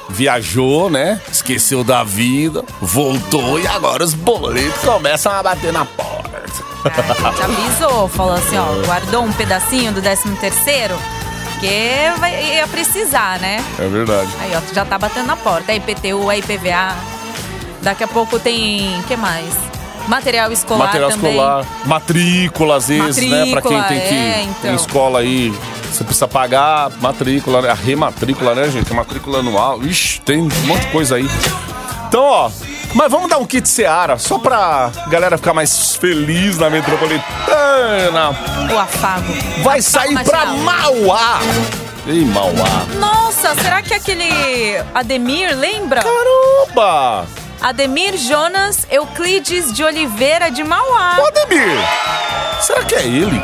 viajou, 0.09 0.89
né? 0.89 1.21
Esqueceu 1.31 1.83
da 1.83 2.03
vida, 2.03 2.63
voltou 2.81 3.59
e 3.59 3.67
agora 3.67 4.03
os 4.03 4.13
boletos 4.13 4.81
começam 4.83 5.31
a 5.31 5.43
bater 5.43 5.71
na 5.71 5.85
porta. 5.85 6.41
A 6.85 7.31
gente 7.31 7.41
avisou, 7.43 8.07
falou 8.07 8.33
assim, 8.33 8.57
ó, 8.57 8.85
guardou 8.85 9.23
um 9.23 9.31
pedacinho 9.33 9.91
do 9.91 10.01
13 10.01 10.29
terceiro, 10.37 10.97
porque 11.51 12.09
vai, 12.19 12.55
ia 12.55 12.67
precisar, 12.67 13.39
né? 13.39 13.63
É 13.77 13.87
verdade. 13.87 14.29
Aí, 14.39 14.51
ó, 14.55 14.73
já 14.73 14.85
tá 14.85 14.97
batendo 14.97 15.27
na 15.27 15.35
porta. 15.35 15.71
É 15.71 15.75
IPTU, 15.75 16.31
é 16.31 16.37
IPVA. 16.39 16.95
Daqui 17.87 18.03
a 18.03 18.07
pouco 18.09 18.37
tem, 18.37 18.99
o 18.99 19.03
que 19.03 19.15
mais? 19.15 19.55
Material 20.09 20.51
escolar 20.51 20.87
Material 20.87 21.09
também. 21.09 21.31
escolar, 21.31 21.65
matrícula 21.85 22.75
às 22.75 22.89
vezes, 22.89 23.29
né? 23.29 23.45
Pra 23.49 23.61
quem 23.61 23.77
Matrícula, 23.77 23.83
tem 23.87 23.99
que 24.01 24.13
é, 24.13 24.43
então. 24.43 24.71
em 24.71 24.75
escola 24.75 25.19
aí, 25.19 25.53
você 25.89 26.03
precisa 26.03 26.27
pagar 26.27 26.91
matrícula, 26.99 27.61
né? 27.61 27.69
a 27.69 27.73
rematrícula, 27.73 28.53
né, 28.55 28.69
gente? 28.69 28.91
A 28.91 28.93
matrícula 28.93 29.39
anual. 29.39 29.81
Ixi, 29.85 30.19
tem 30.19 30.41
um 30.41 30.49
monte 30.65 30.81
de 30.81 30.91
coisa 30.91 31.15
aí. 31.15 31.29
Então, 32.09 32.25
ó, 32.25 32.51
mas 32.93 33.09
vamos 33.09 33.29
dar 33.29 33.37
um 33.37 33.45
kit 33.45 33.65
Seara, 33.69 34.17
só 34.17 34.37
pra 34.37 34.91
galera 35.07 35.37
ficar 35.37 35.53
mais 35.53 35.95
feliz 35.95 36.57
na 36.57 36.69
metropolitana. 36.69 38.31
O 38.69 38.77
afago. 38.77 39.31
Vai 39.63 39.79
Afago 39.79 39.81
sair 39.81 40.23
pra 40.25 40.45
matinal. 40.45 40.57
Mauá. 40.57 41.39
Ei, 42.05 42.25
Mauá. 42.25 42.85
Nossa, 42.99 43.55
será 43.55 43.81
que 43.81 43.93
aquele 43.93 44.27
Ademir 44.93 45.57
lembra? 45.57 46.03
Caramba! 46.03 47.46
Ademir 47.67 48.15
Jonas 48.15 48.87
Euclides 48.89 49.73
de 49.73 49.83
Oliveira 49.83 50.49
de 50.49 50.63
Mauá. 50.63 51.17
Ô, 51.19 51.27
Ademir, 51.27 51.67
será 52.61 52.81
que 52.85 52.95
é 52.95 53.01
ele? 53.05 53.41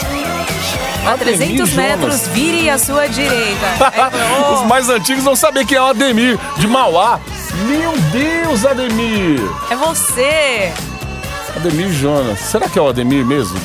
A 1.06 1.12
Ademir 1.12 1.36
300 1.38 1.70
Jonas. 1.70 1.74
metros, 1.74 2.28
vire 2.30 2.70
à 2.70 2.78
sua 2.78 3.10
direita. 3.10 3.66
É, 3.92 4.40
Os 4.54 4.62
oh, 4.62 4.64
mais 4.64 4.88
antigos 4.88 5.26
não 5.26 5.36
sabem 5.36 5.66
quem 5.66 5.78
é 5.78 5.82
o 5.82 5.88
Ademir, 5.88 6.40
de 6.56 6.66
Mauá. 6.68 7.20
Meu 7.68 7.92
Deus, 8.14 8.66
Ademir! 8.66 9.42
é 9.70 9.76
você, 9.76 10.72
Ademir 11.58 11.92
Jonas. 11.92 12.40
Será 12.40 12.70
que 12.70 12.80
é 12.80 12.82
o 12.82 12.88
Ademir 12.88 13.26
mesmo? 13.26 13.60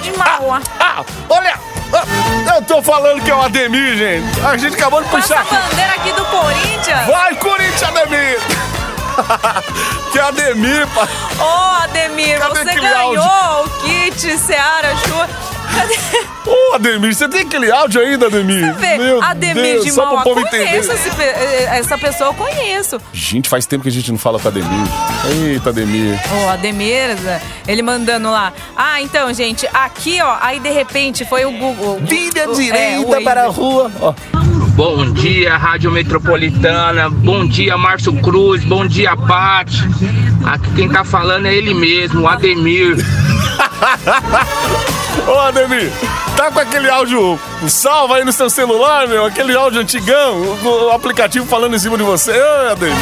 De 0.00 0.10
Mauá. 0.16 0.62
Ah, 0.80 1.04
olha! 1.28 1.54
Ah, 1.92 2.56
Eu 2.56 2.62
tô 2.62 2.82
falando 2.82 3.22
que 3.22 3.30
é 3.30 3.34
o 3.34 3.42
Ademir, 3.42 3.96
gente. 3.96 4.40
A 4.40 4.56
gente 4.56 4.74
acabou 4.74 5.02
de 5.02 5.08
essa 5.08 5.16
puxar. 5.18 5.44
bandeira 5.44 5.92
aqui 5.94 6.12
do 6.12 6.24
Corinthians. 6.24 7.06
Vai! 7.06 7.35
que 10.12 10.18
Ademir, 10.18 10.86
pai. 10.88 11.08
Ô, 11.40 11.82
Ademir, 11.82 12.38
Cadê 12.38 12.64
você 12.64 12.74
ganhou 12.80 13.22
áudio? 13.22 13.72
o 13.74 13.80
kit 13.84 14.38
Seara 14.38 14.94
Chua. 14.96 15.28
Cadê? 15.74 15.94
Ô, 16.46 16.74
Ademir, 16.74 17.14
você 17.14 17.28
tem 17.28 17.40
aquele 17.42 17.70
áudio 17.70 18.00
ainda, 18.00 18.26
Ademir? 18.26 18.72
Vê, 18.76 18.96
Meu 18.98 19.22
Ademir 19.22 19.54
Deus, 19.74 19.84
de 19.84 19.92
Mauá. 19.92 20.22
povo 20.22 20.42
Conheço 20.48 20.92
esse 20.92 21.08
eh, 21.20 21.68
essa 21.72 21.98
pessoa, 21.98 22.30
eu 22.30 22.34
conheço. 22.34 23.00
Gente, 23.12 23.48
faz 23.48 23.66
tempo 23.66 23.82
que 23.82 23.88
a 23.88 23.92
gente 23.92 24.10
não 24.10 24.18
fala 24.18 24.38
com 24.38 24.48
Ademir. 24.48 24.86
Eita, 25.42 25.70
Ademir. 25.70 26.18
Ô, 26.44 26.48
Ademir, 26.48 27.16
ele 27.66 27.82
mandando 27.82 28.30
lá. 28.30 28.52
Ah, 28.76 29.02
então, 29.02 29.32
gente, 29.34 29.68
aqui, 29.74 30.18
ó, 30.22 30.36
aí 30.40 30.60
de 30.60 30.70
repente 30.70 31.24
foi 31.26 31.44
o 31.44 31.50
Google. 31.50 31.96
O- 31.96 31.98
é, 31.98 32.54
direita 32.54 33.18
o 33.18 33.22
para 33.24 33.44
a 33.44 33.48
rua. 33.48 33.90
Ó. 34.00 34.14
Bom 34.76 35.10
dia, 35.10 35.56
Rádio 35.56 35.90
Metropolitana. 35.90 37.08
Bom 37.08 37.46
dia, 37.46 37.78
Márcio 37.78 38.12
Cruz. 38.20 38.62
Bom 38.62 38.86
dia, 38.86 39.16
Paty. 39.16 39.82
Aqui 40.44 40.70
quem 40.76 40.86
tá 40.86 41.02
falando 41.02 41.46
é 41.46 41.54
ele 41.54 41.72
mesmo, 41.72 42.20
o 42.20 42.28
Ademir. 42.28 42.94
Ô, 45.26 45.32
Ademir, 45.40 45.90
tá 46.36 46.50
com 46.50 46.60
aquele 46.60 46.90
áudio 46.90 47.40
salvo 47.66 48.12
aí 48.12 48.22
no 48.22 48.32
seu 48.32 48.50
celular, 48.50 49.08
meu? 49.08 49.24
Aquele 49.24 49.56
áudio 49.56 49.80
antigão, 49.80 50.42
o, 50.42 50.88
o 50.88 50.90
aplicativo 50.90 51.46
falando 51.46 51.74
em 51.74 51.78
cima 51.78 51.96
de 51.96 52.02
você. 52.02 52.32
Ô, 52.32 52.72
Ademir. 52.72 52.94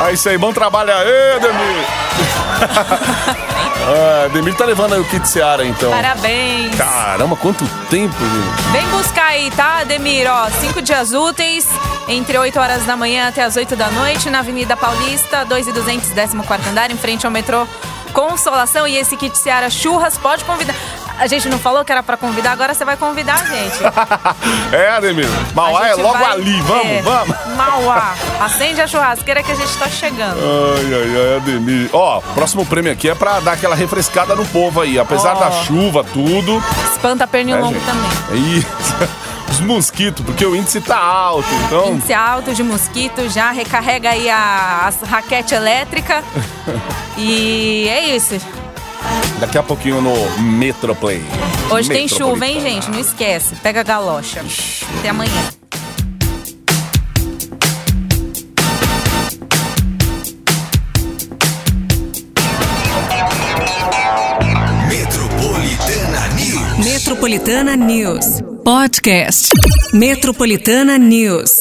Ah, 0.00 0.10
isso 0.10 0.28
aí, 0.28 0.36
bom 0.36 0.52
trabalho 0.52 0.90
aí, 0.92 1.36
Ademir. 1.36 1.86
ah, 3.86 4.24
Ademir 4.26 4.54
tá 4.54 4.64
levando 4.64 4.94
aí 4.94 5.00
o 5.00 5.04
kit 5.04 5.28
Seara, 5.28 5.64
então. 5.64 5.90
Parabéns. 5.90 6.74
Caramba, 6.76 7.36
quanto 7.36 7.66
tempo, 7.88 8.14
gente. 8.14 8.72
Vem 8.72 8.86
buscar 8.88 9.26
aí, 9.26 9.50
tá, 9.50 9.78
Ademir? 9.80 10.26
Ó, 10.30 10.48
cinco 10.60 10.82
dias 10.82 11.12
úteis, 11.12 11.66
entre 12.08 12.36
8 12.36 12.58
horas 12.58 12.84
da 12.84 12.96
manhã 12.96 13.28
até 13.28 13.42
as 13.42 13.56
8 13.56 13.76
da 13.76 13.90
noite, 13.90 14.28
na 14.30 14.40
Avenida 14.40 14.76
Paulista, 14.76 15.44
2 15.44 15.68
e 15.68 15.72
200, 15.72 16.10
14 16.10 16.68
andar, 16.68 16.90
em 16.90 16.96
frente 16.96 17.26
ao 17.26 17.32
metrô 17.32 17.66
Consolação. 18.12 18.86
E 18.86 18.96
esse 18.96 19.16
kit 19.16 19.36
Seara 19.36 19.70
Churras, 19.70 20.18
pode 20.18 20.44
convidar. 20.44 20.74
A 21.20 21.26
gente 21.26 21.50
não 21.50 21.58
falou 21.58 21.84
que 21.84 21.92
era 21.92 22.02
pra 22.02 22.16
convidar, 22.16 22.52
agora 22.52 22.72
você 22.72 22.82
vai 22.82 22.96
convidar 22.96 23.34
a 23.34 23.44
gente. 23.44 23.76
é, 24.74 24.88
Ademir. 24.88 25.28
Mauá 25.54 25.88
é 25.88 25.94
logo 25.94 26.18
vai- 26.18 26.32
ali. 26.32 26.60
Vamos, 26.62 26.86
é, 26.86 27.02
vamos. 27.02 27.36
Mauá. 27.56 28.14
Acende 28.40 28.80
a 28.80 28.86
churrasqueira 28.86 29.42
que 29.42 29.52
a 29.52 29.54
gente 29.54 29.76
tá 29.76 29.86
chegando. 29.86 30.38
Ai, 30.40 30.94
ai, 30.94 31.30
ai, 31.32 31.36
Ademir. 31.36 31.90
Ó, 31.92 32.22
próximo 32.34 32.64
prêmio 32.64 32.90
aqui 32.90 33.10
é 33.10 33.14
pra 33.14 33.38
dar 33.38 33.52
aquela 33.52 33.74
refrescada 33.74 34.34
no 34.34 34.46
povo 34.46 34.80
aí. 34.80 34.98
Apesar 34.98 35.36
Ó. 35.36 35.40
da 35.40 35.50
chuva, 35.50 36.02
tudo. 36.02 36.62
Espanta 36.90 37.26
pernilongo 37.26 37.74
gente. 37.74 37.84
também. 37.84 38.10
É 38.30 38.36
isso. 38.58 38.68
Os 39.50 39.60
mosquitos, 39.60 40.24
porque 40.24 40.46
o 40.46 40.54
índice 40.54 40.80
tá 40.80 40.96
alto, 40.96 41.48
então. 41.66 41.88
Índice 41.94 42.14
alto 42.14 42.54
de 42.54 42.62
mosquito, 42.62 43.28
já 43.28 43.50
recarrega 43.50 44.10
aí 44.10 44.30
a, 44.30 44.88
a 44.88 45.06
raquete 45.06 45.54
elétrica. 45.54 46.22
e 47.18 47.88
é 47.88 48.14
isso. 48.14 48.40
Daqui 49.40 49.56
a 49.56 49.62
pouquinho 49.62 50.02
no 50.02 50.12
Metroplay. 50.42 51.22
Hoje 51.70 51.88
tem 51.88 52.06
chuva, 52.06 52.46
hein, 52.46 52.60
gente? 52.60 52.90
Não 52.90 53.00
esquece. 53.00 53.54
Pega 53.56 53.80
a 53.80 53.82
galocha. 53.82 54.44
Até 54.98 55.08
amanhã. 55.08 55.50
Metropolitana 64.88 66.28
News. 66.36 66.84
Metropolitana 66.84 67.76
News. 67.76 68.26
Podcast. 68.62 69.48
Metropolitana 69.94 70.98
News. 70.98 71.59